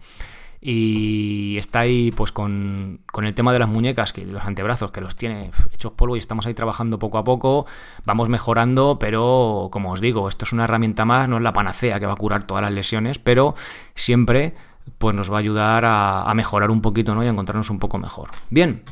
y 0.60 1.58
está 1.58 1.82
ahí 1.82 2.12
pues 2.12 2.32
con, 2.32 3.00
el 3.22 3.34
tema 3.34 3.54
de 3.54 3.60
las 3.60 3.70
muñecas, 3.70 4.14
que 4.14 4.26
los 4.26 4.44
antebrazos, 4.44 4.92
que 4.92 5.02
los 5.02 5.16
tiene 5.16 5.52
hechos 5.72 5.92
polvo 5.94 6.16
y 6.16 6.20
estamos 6.20 6.46
ahí 6.48 6.54
trabajando 6.54 7.00
poco 7.00 7.18
a 7.18 7.24
poco, 7.24 7.66
vamos 8.06 8.30
mejorando, 8.30 8.98
pero 9.00 9.70
como 9.72 9.92
os 9.92 10.02
digo, 10.02 10.28
esto 10.28 10.46
es 10.46 10.54
una 10.54 10.64
herramienta 10.64 11.06
más, 11.06 11.30
no 11.30 11.38
es 11.38 11.44
la 11.44 11.54
panacea 11.54 12.00
que 12.00 12.06
va 12.06 12.14
a 12.14 12.18
curar 12.18 12.44
todas 12.44 12.64
las 12.64 12.72
lesiones, 12.72 13.20
pero 13.20 13.56
siempre 13.96 14.56
pues 14.98 15.16
nos 15.16 15.32
va 15.32 15.36
a 15.36 15.40
ayudar 15.40 15.84
a, 15.86 16.32
mejorar 16.34 16.72
un 16.72 16.82
poquito 16.82 17.14
¿no? 17.14 17.24
y 17.24 17.28
a 17.28 17.32
encontrarnos 17.32 17.70
un 17.70 17.80
poco 17.80 17.98
mejor. 17.98 18.30
Bien, 18.50 18.84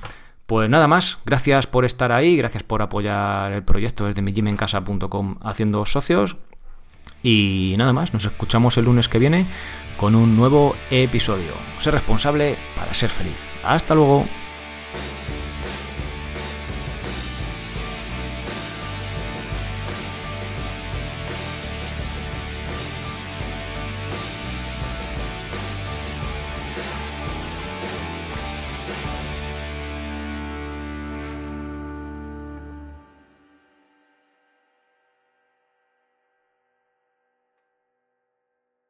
pues 0.45 0.69
nada 0.69 0.87
más, 0.87 1.19
gracias 1.25 1.67
por 1.67 1.85
estar 1.85 2.11
ahí, 2.11 2.37
gracias 2.37 2.63
por 2.63 2.81
apoyar 2.81 3.51
el 3.51 3.63
proyecto 3.63 4.05
desde 4.05 4.21
mijimencasa.com 4.21 5.37
haciendo 5.41 5.85
socios 5.85 6.37
y 7.25 7.73
nada 7.77 7.91
más, 7.91 8.13
nos 8.13 8.25
escuchamos 8.25 8.77
el 8.77 8.85
lunes 8.85 9.09
que 9.09 9.17
viene 9.17 9.47
con 9.97 10.13
un 10.13 10.37
nuevo 10.37 10.75
episodio. 10.91 11.53
Ser 11.79 11.93
responsable 11.93 12.55
para 12.75 12.93
ser 12.93 13.09
feliz. 13.09 13.53
Hasta 13.63 13.95
luego. 13.95 14.25